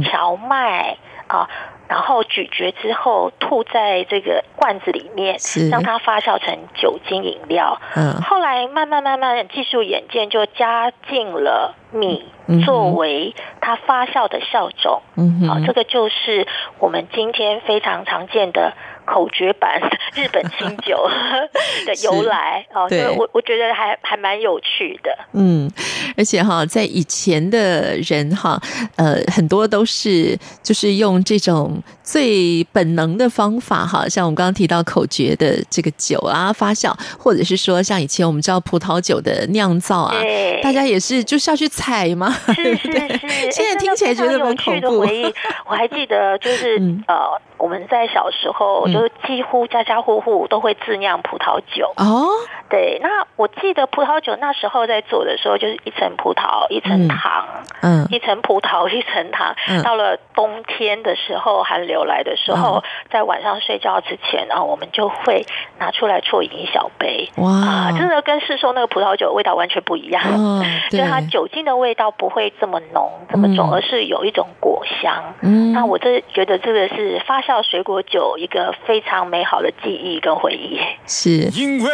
[0.05, 0.97] 蕎麦
[1.27, 1.49] 啊。
[1.93, 7.79] 然后咀嚼之后吐在这个罐子里面，是让它发酵成酒精饮料。
[7.95, 12.25] 嗯，后来慢慢慢慢技术演进，就加进了米
[12.65, 15.03] 作为它发酵的酵种。
[15.17, 16.47] 嗯哼，好，这个就是
[16.79, 18.73] 我们今天非常常见的
[19.13, 19.79] 口诀版
[20.17, 20.97] 日本清酒
[21.87, 25.17] 的由来哦，所以我我觉得还还蛮有趣的。
[25.33, 25.71] 嗯，
[26.17, 28.59] 而且哈，在以前的人哈，
[28.97, 40.15] 呃，很多都是就是用这种最本能的方法哈，像我们刚刚提到口诀的这个酒啊发酵，或者是说像以前我们知道葡萄酒的酿造啊，
[40.63, 43.51] 大家也是就是要去采嘛，是 是是。
[43.51, 45.01] 现在听起来觉得蛮恐怖。
[45.01, 45.35] 回忆，
[45.67, 52.27] 我还记得就是、嗯、呃，我们在小时候就是几乎家家户户都会自酿葡萄酒哦。
[52.69, 57.47] 对，那我记得葡萄酒那时候在做的时候，就是一层葡萄一层糖，
[57.83, 59.55] 嗯，一层葡萄一层糖。
[59.69, 65.47] 嗯、到了冬天的时候，寒流来的时候，嗯、在晚上睡觉之前，然后我们就会
[65.79, 67.31] 拿出来啜饮一小杯。
[67.37, 70.23] 哇、啊，真的跟市售那个葡萄酒的味道完全不一样。
[70.25, 75.35] 哦， 就它酒精的味道不会这么浓这么重，嗯、而是有一种果香。
[75.43, 80.81] 嗯，那我这觉得这个是发酵水果酒一个非常美好的记忆跟回忆。
[81.07, 81.91] 是因为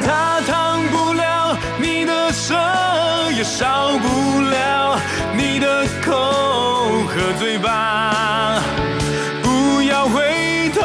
[0.00, 2.54] 它烫不了你的舌，
[3.36, 3.66] 也少
[3.98, 4.98] 不了
[5.36, 6.12] 你的口
[7.08, 8.45] 和嘴巴，
[9.42, 10.80] 不要回头，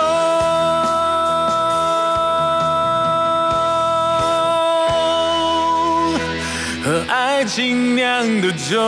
[6.83, 8.79] 和爱情酿的酒。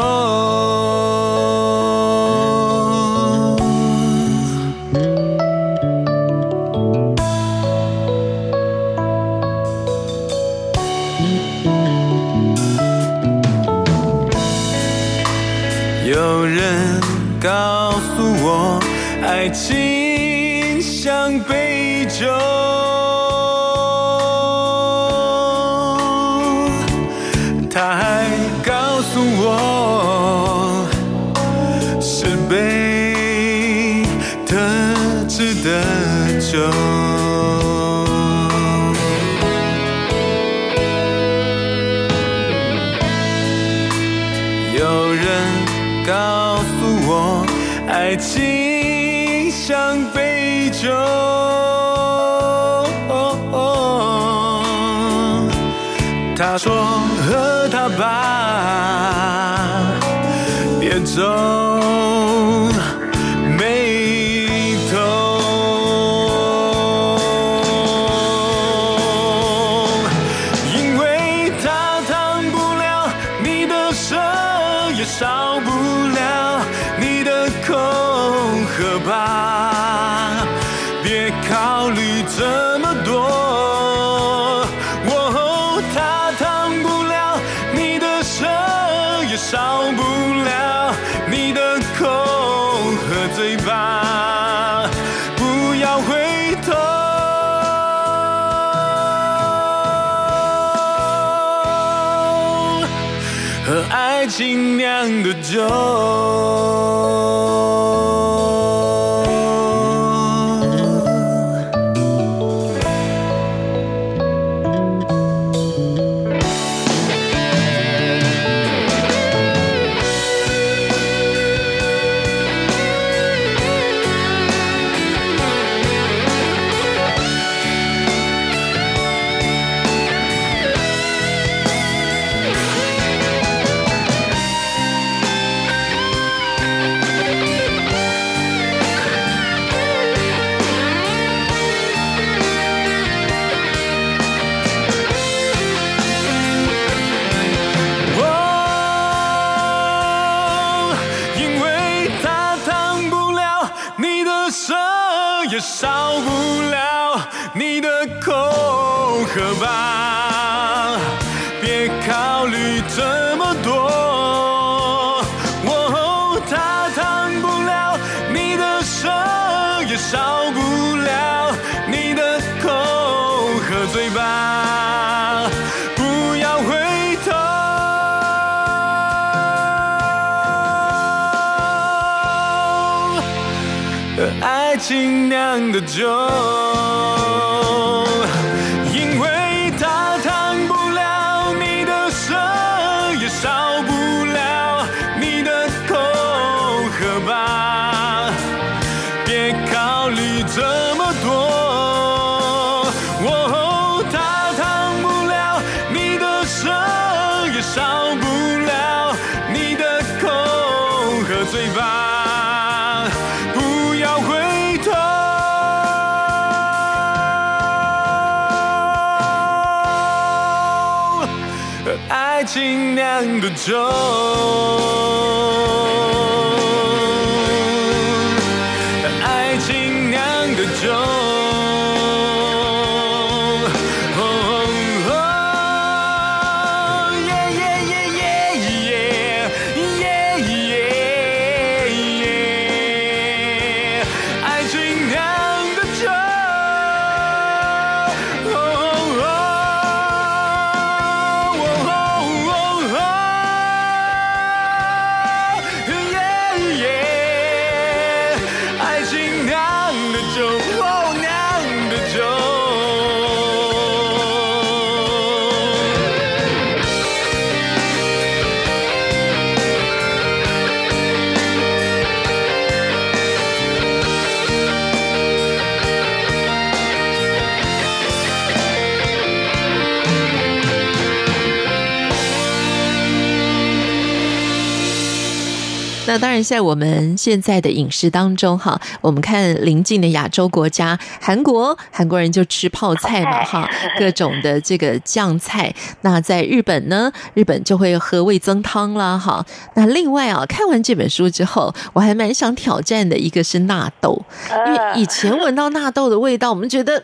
[286.13, 295.73] 那当然，在我们现在的饮食当中，哈，我们看邻近的亚洲国家，韩国，韩国人就吃泡菜嘛，哈，各种的这个酱菜。
[296.01, 299.43] 那在日本呢，日本就会喝味增汤啦，哈。
[299.73, 304.23] 那另外啊，看完这本书之后，我还蛮想挑战的，一个是纳豆，
[304.67, 307.03] 因为以前闻到纳豆的味道，我们觉得。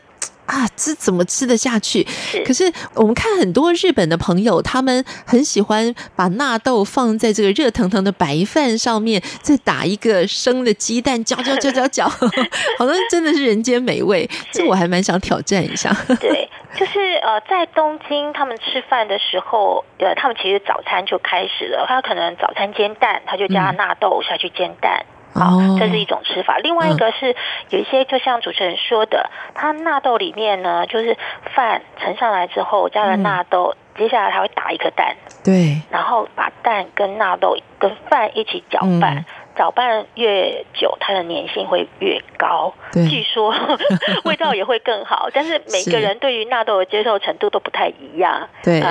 [0.49, 2.05] 啊，这怎么吃得下去？
[2.43, 12.09] 可是我们看很多日本的朋友，他们很喜欢把纳豆放在这个热腾腾的白饭上面，再打一个生的鸡蛋，搅搅搅搅搅，
[12.77, 14.27] 好像真的是人间美味。
[14.51, 15.95] 这我还蛮想挑战一下。
[16.19, 25.05] 对， 就是呃，在东京他们吃饭的时候，呃，他们其实早餐就开始了，他可能早餐煎蛋，他就加纳豆下去煎蛋。
[25.05, 26.57] 嗯哦，这是一种吃法。
[26.57, 27.35] 另外一个是
[27.69, 31.15] 有一些，就像主持人说的，它纳豆里面呢，就是
[31.55, 39.23] 饭盛上来之后加了纳豆，接下来它会打一颗蛋，对，然后把蛋跟纳豆跟饭一起搅拌，
[39.55, 43.53] 搅拌越久，它的粘性会越高，据说
[44.25, 45.29] 味道也会更好。
[45.31, 48.49] 但是每个人对于纳豆的接受程度都不太一样。
[48.63, 48.81] 对，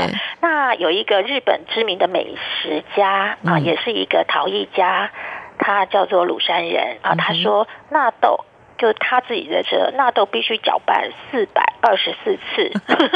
[0.41, 5.11] 那有一个日本知名的美食家啊，也是一个陶艺家。
[5.59, 8.45] 他叫做鲁山人啊，他说纳豆
[8.79, 12.71] 就他自己在这，纳豆必须搅拌四百二十四次，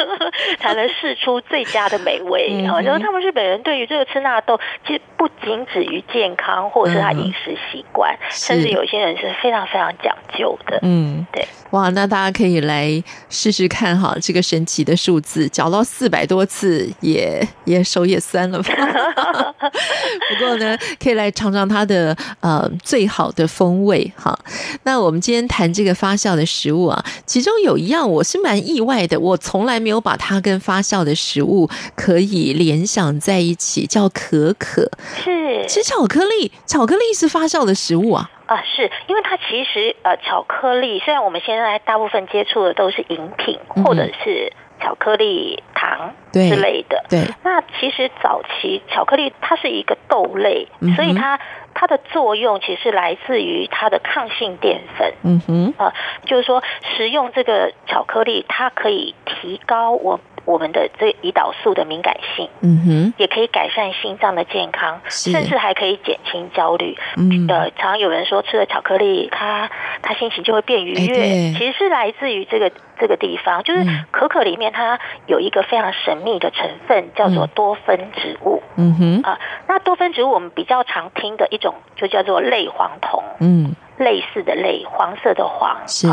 [0.58, 2.80] 才能试出最佳的美味啊。
[2.80, 10.78] 然后他们日本人对于这个吃纳豆，其实不仅止于健康，或者是他饮食习惯，甚至有些人是非常非常讲究的。
[10.82, 11.46] 嗯，对。
[11.70, 18.74] 哇，那大家可以来试试看哈，这个神奇的数字，搅到四百多次也也手也酸了吧？
[19.62, 24.38] 不过呢，可以来尝尝它的呃最好的风味哈。
[24.82, 34.90] 那我们今天谈这个发酵的食物啊，其中有一样我是蛮意外的，我从来没有把它跟发酵的食物可以联想在一起，叫可可。
[35.22, 38.30] 是吃巧克力，巧克力是发酵的食物啊。
[38.46, 44.52] 啊，是因为它其实呃，巧克力虽然我们现在大部分接触的都是饮品，或者是
[44.82, 50.66] 巧克力糖之类的，对，对，那其实早期巧克力它是一个豆类，
[50.96, 51.38] 所以它
[51.72, 56.62] 它的作用其实来自于它的抗性淀粉，嗯哼，啊，就是说
[56.96, 60.18] 食用这个巧克力，它可以提高我。
[60.44, 66.98] 我们的这胰岛素的敏感性，嗯哼，也可以改善心脏的健康，甚至还可以减轻焦虑。
[67.16, 69.70] 嗯，呃，常常有人说吃了巧克力，他
[70.02, 78.62] 他心情就会变愉悦，其实是来自于这个这个地方，就是可可里面它有一个非常神秘的成分，叫做多酚植物。
[78.76, 79.38] 嗯哼，啊，
[79.68, 86.08] 那多酚植物我们比较常听的一种就叫做类黄酮，嗯，类似的类，黄色的黄，是。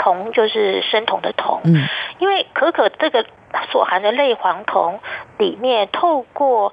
[0.00, 1.60] 酮就是生酮的酮。
[1.64, 1.84] 嗯，
[2.20, 3.24] 因为可可这个。
[3.70, 5.00] 所含的类黄酮
[5.38, 6.72] 里面，透过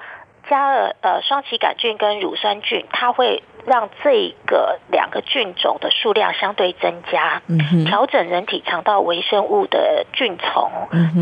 [0.50, 7.42] 加了呃双歧杆菌跟乳酸菌，它会让这个两个菌种的数量相对增加，
[7.86, 10.72] 调整人体肠道微生物的菌丛，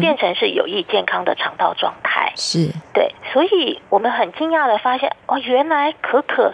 [0.01, 2.33] 变成是有益健康的肠道状态。
[2.35, 6.53] 是，对，所以我们很惊讶的发现，哦，原来可可。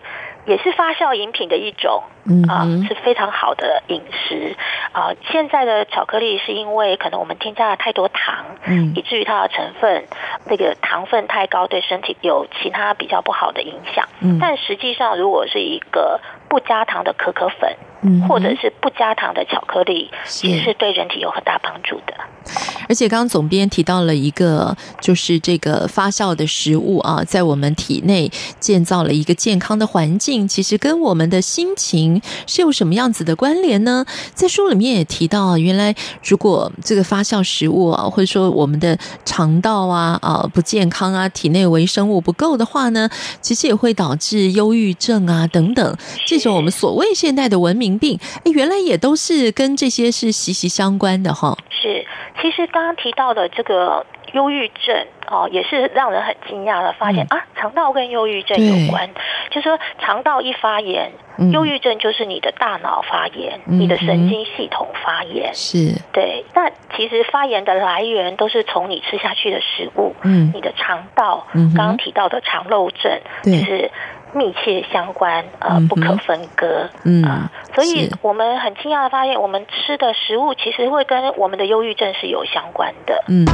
[0.50, 2.02] 也是发酵饮品的一种，
[2.50, 4.56] 啊，是非常好的饮食
[4.92, 5.12] 啊。
[5.32, 10.06] 现在的巧克力是因为可能我们添加了太多糖，嗯，以至于它的成分
[10.46, 14.10] 那个糖分太高，对身体有其他比较不好的影响。
[14.22, 16.20] 嗯，但实际上，如果是一个
[16.50, 20.10] 不加糖的可可粉，嗯，或者是不加糖的巧克力，
[20.42, 22.16] 也是对人体有很大帮助的。
[22.88, 34.06] 而且刚刚总编提到了一个，就是这个发酵的食物啊，在我们体内建造了一个健康的环境，其实跟我们的心情是有什么样子的关联呢？
[34.34, 35.94] 在书里面也提到，原来
[36.24, 43.10] 如果这个发酵食物啊，或者说我们的肠道啊啊不健康啊，体内微生物不够的话呢，
[43.42, 51.58] 其实也会导致忧郁症啊等等这种我们所谓现代的文明病，哎，原来也都是跟这些是息息相关的哈。
[51.70, 52.06] 是，
[52.42, 59.10] 其实刚刚提到的这个忧郁症哦，也是让人很惊讶的发现、嗯、啊，肠道跟忧郁症有关。
[59.50, 61.12] 就是说肠道一发炎，
[61.52, 65.54] 忧郁症就是你的大脑发炎，嗯、你的神经系统发炎。
[65.54, 66.46] 是，对。
[66.54, 73.92] 那其实发炎的来源都是从你吃下去的食物，嗯，你的肠道，刚刚提到的肠漏症，就是。
[74.34, 83.46] 密切相关，呃，不可分割，嗯，呃、所以我们很惊讶的发现，我们吃的食物其实会跟我们的忧郁症是有相关的，嗯。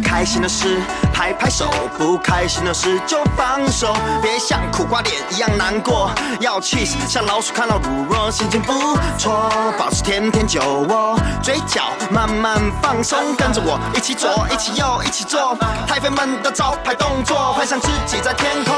[0.00, 0.80] 开心的事。
[1.12, 6.10] 拍拍手，不开心的事就放手，别像苦瓜脸一样难过。
[6.40, 15.54] 要气死像老鼠看到乳酪，心情不错，保持甜甜酒窝，嘴角慢慢放松，跟着我一起左，一起右，一起做。
[15.86, 18.74] 太妃们的招牌动作，幻想自己在天空，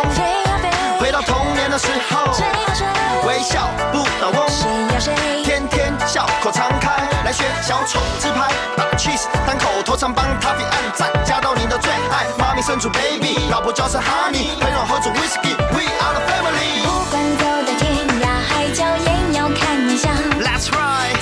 [1.03, 2.33] 回到童年的时候，
[3.27, 4.47] 微笑不倒翁，
[5.43, 6.93] 天天笑口常开，
[7.25, 12.27] 来学小丑自拍，把 cheese 当口头禅，帮 Tuffy 按赞，加到你的最爱。
[12.39, 16.85] 妈咪生出 baby，老婆叫声 honey，朋友喝着 whiskey，we are the family。
[16.85, 20.09] 不管走到天涯海角，也要看你笑。
[20.41, 21.22] That's right。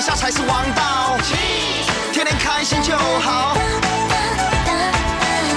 [0.00, 1.18] 微笑才是王道，
[2.10, 3.54] 天天开心就好。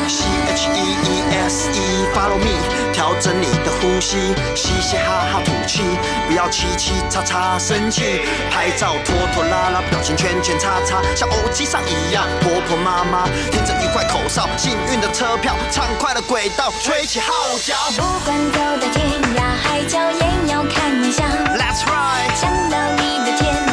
[0.05, 2.59] C H E E S E，Follow me，
[2.91, 5.81] 调整你的呼吸，嘻嘻哈哈吐气，
[6.27, 8.23] 不要气气叉叉生气。
[8.51, 12.25] 拍照拖拖拉拉，表情圈圈叉叉，像偶机上一样。
[12.41, 17.31] 婆婆妈妈听着愉快口哨，幸运的车票，畅快的轨道，吹起号
[17.63, 17.75] 角。
[17.95, 21.23] 不管走到天涯海角，也要看你笑。
[21.55, 22.35] That's right。
[22.35, 23.72] 想到你的甜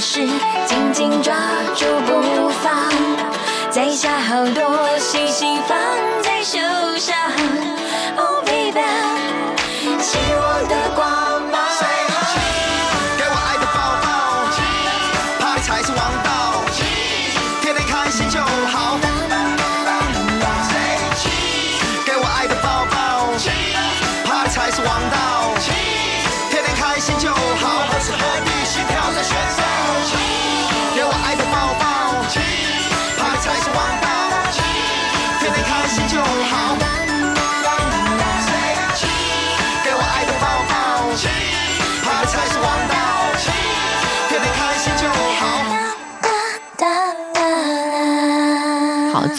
[0.00, 0.26] 是，
[0.66, 1.34] 紧紧抓
[1.76, 2.72] 住不放，
[3.70, 5.76] 摘下好多，细细放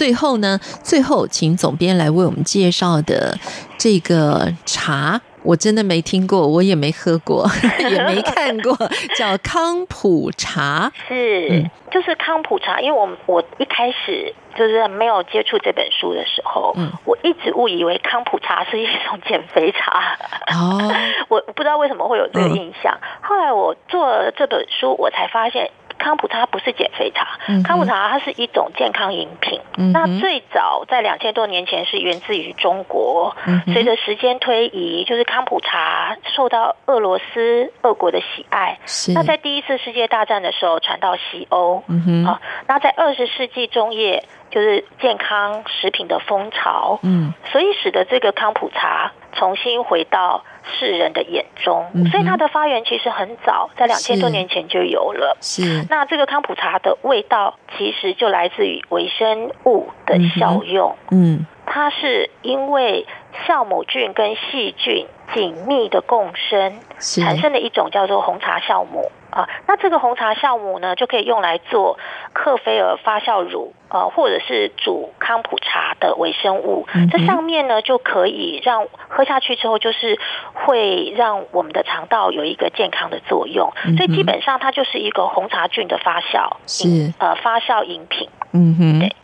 [0.02, 3.38] 最后呢，最后请总编来为我们介绍的
[3.78, 5.22] 这个茶。
[5.43, 7.47] 我真的没听过，我也没喝过，
[7.78, 8.76] 也没看过，
[9.16, 10.91] 叫康普茶。
[11.08, 12.82] 是，嗯、就是康普茶。
[12.82, 20.18] 因为我我一开始就是没有接触这本书的时候，嗯，我一直误以为康普茶是一种减肥茶。
[20.52, 20.91] 哦，
[21.30, 22.97] 我不知道为什么会有这个印象。
[22.99, 25.70] 嗯、后来我做了这本书，我才发现。
[26.02, 29.62] 康普茶不是减肥茶，康普茶它是一种健康饮品。
[29.78, 38.80] 嗯、那最早在两千多年前是源自于中国，嗯、随着时间推移，就是康普茶受到俄罗斯、俄国的喜爱。
[39.14, 41.84] 那在第一次世界大战的时候传到西欧，
[42.26, 55.38] 啊，那在二十世纪中叶就是健康食品的风潮，嗯，所以使得这个康普茶重新回到世人的眼中，嗯、所以它的发源其实很早，在两千多年前就有了。
[55.41, 60.95] 是，那这个康普茶的味道其实就来自于微生物的效用。
[61.12, 63.05] 嗯，嗯，它是因为
[63.47, 69.12] 酵母菌跟细菌紧密的共生，是产生的一种叫做红茶酵母。
[69.32, 71.98] 啊，那这个红茶酵母呢，就可以用来做
[72.34, 76.86] 克菲尔发酵乳，呃，或者是煮康普茶的微生物。
[76.94, 80.20] 嗯、这上面呢，就可以让喝下去之后，就是
[80.54, 83.72] 会让我们的肠道有一个健康的作用。
[83.86, 88.28] 嗯、所以基本上它就是一个红茶菌的发酵，是呃发酵饮品。
[88.52, 89.16] 嗯哼，对。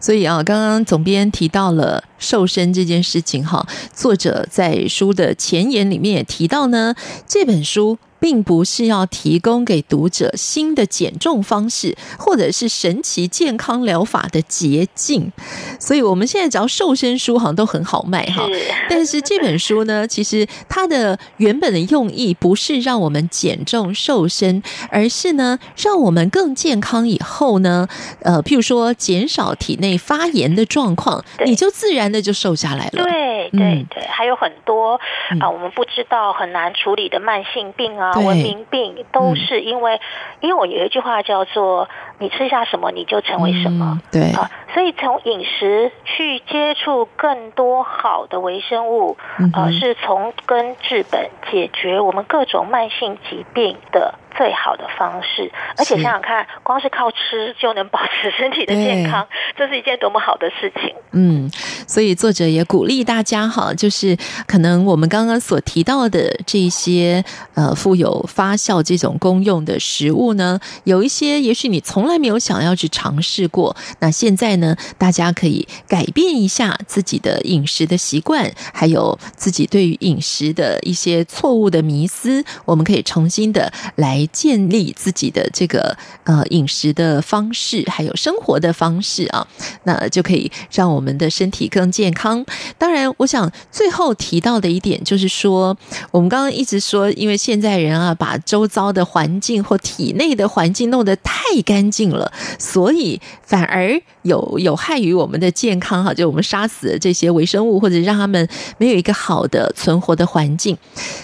[0.00, 6.94] 所以啊，刚刚总编提到了瘦身这件事情哈，作者在书的前言里面也提到呢，
[7.26, 7.98] 这本书。
[8.18, 15.30] 并不是要提供给读者新的减重方式，或者是神奇健康疗法的捷径，
[15.78, 18.46] 所以我们现在只要瘦身书好像都很好卖哈。
[18.46, 27.86] 是但是这本书呢，其实它的原本的用意不是让我们减重瘦身，而是呢让我们更健康以后呢，
[28.22, 33.04] 呃，譬如说减少体内发炎的状况，你就自然的就瘦下来了。
[33.04, 34.94] 对对对，还有很多
[35.40, 38.05] 啊、呃，我们不知道很难处理的慢性病啊。
[38.10, 40.00] 啊，文明病都是因为，嗯、
[40.40, 41.88] 因为我有一句话叫做
[42.18, 43.98] “你吃下什么，你就成为什么”。
[44.00, 44.32] 嗯、对。
[44.32, 49.62] 啊，所以从饮食去接触更多好的微生物，嗯、哼。
[49.62, 55.50] 啊，是从根治本解决我们各种慢性疾病的最好的方式。
[55.76, 59.26] 而且想想看，光是靠吃就能保持身体的健康，
[59.56, 60.94] 这是一件多么好的事情。
[61.12, 61.50] 嗯，
[61.86, 64.16] 所以作者也鼓励大家哈，就是
[64.46, 67.24] 可能我们刚刚所提到的这些
[67.54, 73.74] 呃富有发酵这种功用的食物呢，有一些也许你从来没有想要去尝试过。
[74.00, 89.44] 那现在呢，大家可以改变一下自己的饮食的习惯，还有自己对于饮食的一些错误的迷思，我们可以重新的来建立自己的这个呃饮食的方式，还有生活的方式啊，
[89.82, 91.16] 那就可以让我们。
[91.16, 92.44] 的身体更健康。
[92.76, 95.74] 当然，我想最后提到的一点就是说，
[96.10, 106.04] 我们刚刚一直说，因为现在人啊，把周遭的环境或体内的环境弄得太干净了，所以反而有有害于我们的健康。
[106.04, 108.46] 哈，就我们杀死这些微生物，或者让他们
[108.76, 110.76] 没有一个好的存活的环境。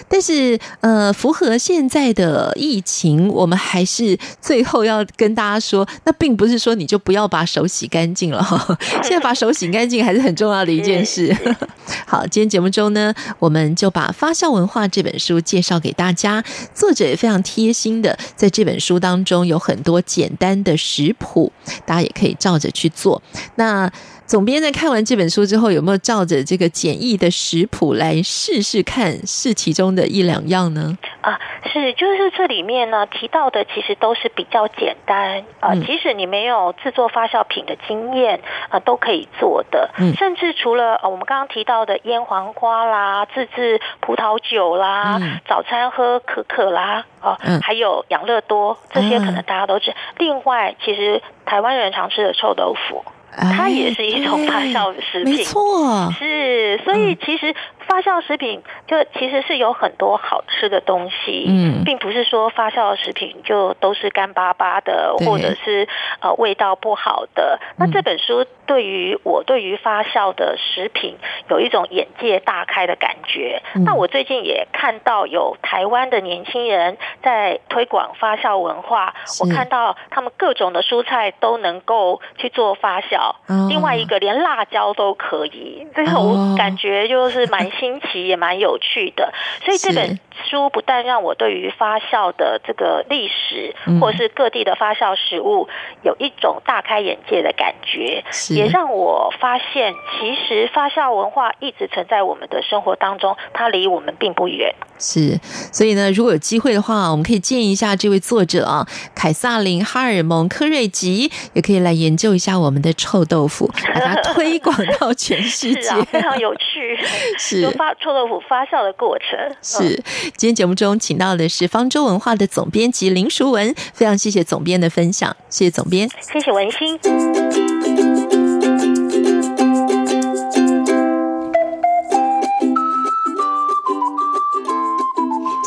[0.07, 8.41] 但是，呃，符合现在的疫情，我们还是最后要跟大家说，那并不是说你就不要把手洗干净了。
[8.41, 9.63] 哈， 现在把手洗。
[9.73, 11.35] 干净还是很重要的一件事。
[12.05, 16.43] 好，今天节目中呢，我们就把《发酵文化》这本书介绍给大家。
[16.75, 21.51] 作者也非常贴心的，在这本书当中有很多简单的食谱，
[21.87, 23.19] 大家也可以照着去做。
[23.55, 23.91] 那
[24.25, 30.97] 总编在看完这本书之后，有没有照着这个简易的食谱来试试看，试其中的一两样呢？
[31.21, 31.39] 啊，
[31.71, 39.89] 是，就是这里面呢提到的，其实都是比较简单啊，即使你没有制作发酵品的经验啊，都可以做的。
[39.97, 49.91] 嗯，甚至除了我们刚刚提到的腌黄瓜啦、自制葡萄酒啦、嗯、早餐喝可可啦啊，嗯、还有养乐多这些，可能大家都知。
[49.91, 53.03] 嗯、另外，其实台湾人常吃的臭豆腐。
[53.37, 57.53] 它也是一种发酵食品，没错，是，所以其实
[57.87, 65.87] 发酵食品就其实是有很多好吃的东西，嗯，并不是说发酵食品就都是干巴巴的，或者是
[66.21, 67.59] 呃味道不好的。
[67.77, 71.17] 那这本书对于我对于发酵的食品
[71.49, 73.61] 有一种眼界大开的感觉。
[73.85, 83.35] 那我最近也看到有台湾的年轻人在推广发酵文化，我看到他们各种的蔬菜都能够去做发酵。
[83.69, 89.33] 另外一个连辣椒都可以，这个我感觉就是蛮新奇，也蛮有趣的。
[89.63, 90.19] 所以这本
[90.49, 95.67] 书不但让我对于发酵的这个历史，或者是各地的发酵食物，
[96.01, 104.73] 有一种大开眼界的感觉，也让我发现，其实发酵文化一直存在我们的生活当中，它离我们并不远。
[104.99, 105.37] 是，
[105.71, 116.97] 所以呢，如果有机会的话，我们可以建议一下这位作者啊，凯萨琳·哈尔蒙·科瑞吉，也可以来研究一下我们的臭豆腐，把它推广到全世界， 啊，非常有趣。
[117.37, 119.27] 是，就发臭豆腐发酵的过程。
[119.61, 120.03] 是，
[120.35, 126.99] 今天节目中请到的是方舟文化的总编辑林淑文，非常谢谢总编的分享，谢谢总编，谢谢文心。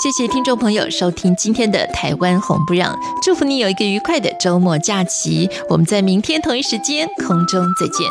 [0.03, 2.95] 谢谢听众朋友收听今天的《台湾红不让》，
[3.25, 5.51] 祝福你有一个愉快的周末假期。
[5.69, 8.07] 我们在明天同一时间空中再见。